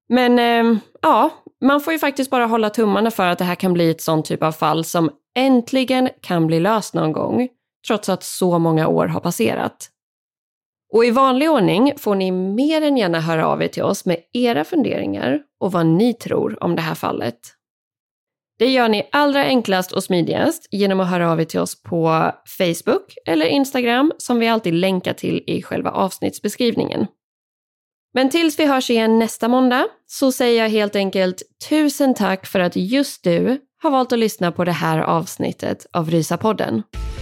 Men 0.09 0.39
eh, 0.39 0.79
ja, 1.03 1.31
man 1.61 1.81
får 1.81 1.93
ju 1.93 1.99
faktiskt 1.99 2.31
bara 2.31 2.47
hålla 2.47 2.71
tummarna 2.71 3.11
för 3.11 3.27
att 3.27 3.39
det 3.39 3.45
här 3.45 3.55
kan 3.55 3.73
bli 3.73 3.91
ett 3.91 4.03
sånt 4.03 4.27
typ 4.27 4.43
av 4.43 4.53
fall 4.53 4.85
som 4.85 5.11
äntligen 5.37 6.09
kan 6.21 6.47
bli 6.47 6.61
löst 6.61 6.95
någon 6.95 7.13
gång, 7.13 7.49
trots 7.87 8.09
att 8.09 8.23
så 8.23 8.59
många 8.59 8.89
år 8.89 9.07
har 9.07 9.21
passerat. 9.21 9.91
Och 10.93 11.05
i 11.05 11.11
vanlig 11.11 11.51
ordning 11.51 11.93
får 11.97 12.15
ni 12.15 12.31
mer 12.31 12.83
än 12.83 12.97
gärna 12.97 13.21
höra 13.21 13.47
av 13.47 13.63
er 13.63 13.69
till 13.69 13.83
oss 13.83 14.05
med 14.05 14.17
era 14.33 14.65
funderingar 14.65 15.41
och 15.61 15.73
vad 15.73 15.87
ni 15.87 16.15
tror 16.15 16.63
om 16.65 16.77
det 16.77 16.83
här 16.83 16.95
fallet. 16.95 17.39
Det 18.59 18.67
gör 18.67 18.89
ni 18.89 19.09
allra 19.13 19.45
enklast 19.45 19.93
och 19.93 20.05
smidigast 20.05 20.69
genom 20.71 21.01
att 21.01 21.11
höra 21.11 21.33
av 21.33 21.41
er 21.41 21.45
till 21.45 21.61
oss 21.61 21.83
på 21.83 22.33
Facebook 22.59 23.15
eller 23.27 23.47
Instagram 23.47 24.13
som 24.19 24.39
vi 24.39 24.49
alltid 24.49 24.75
länkar 24.75 25.13
till 25.13 25.45
i 25.47 25.63
själva 25.63 25.91
avsnittsbeskrivningen. 25.91 27.07
Men 28.15 28.31
tills 28.31 28.59
vi 28.59 28.67
hörs 28.67 28.91
igen 28.91 29.19
nästa 29.19 29.49
måndag 29.49 29.87
så 30.07 30.33
säger 30.33 30.63
jag 30.63 30.71
helt 30.71 30.97
enkelt 30.97 31.43
tusen 31.69 32.15
tack 32.15 32.47
för 32.47 32.61
att 32.61 32.77
just 32.77 33.25
du 33.25 33.61
har 33.83 33.91
valt 33.91 34.13
att 34.13 34.19
lyssna 34.19 34.53
på 34.53 34.65
det 34.65 34.73
här 34.73 34.99
avsnittet 34.99 35.87
av 35.93 36.11
Rysapodden. 36.11 36.69
podden 36.69 37.20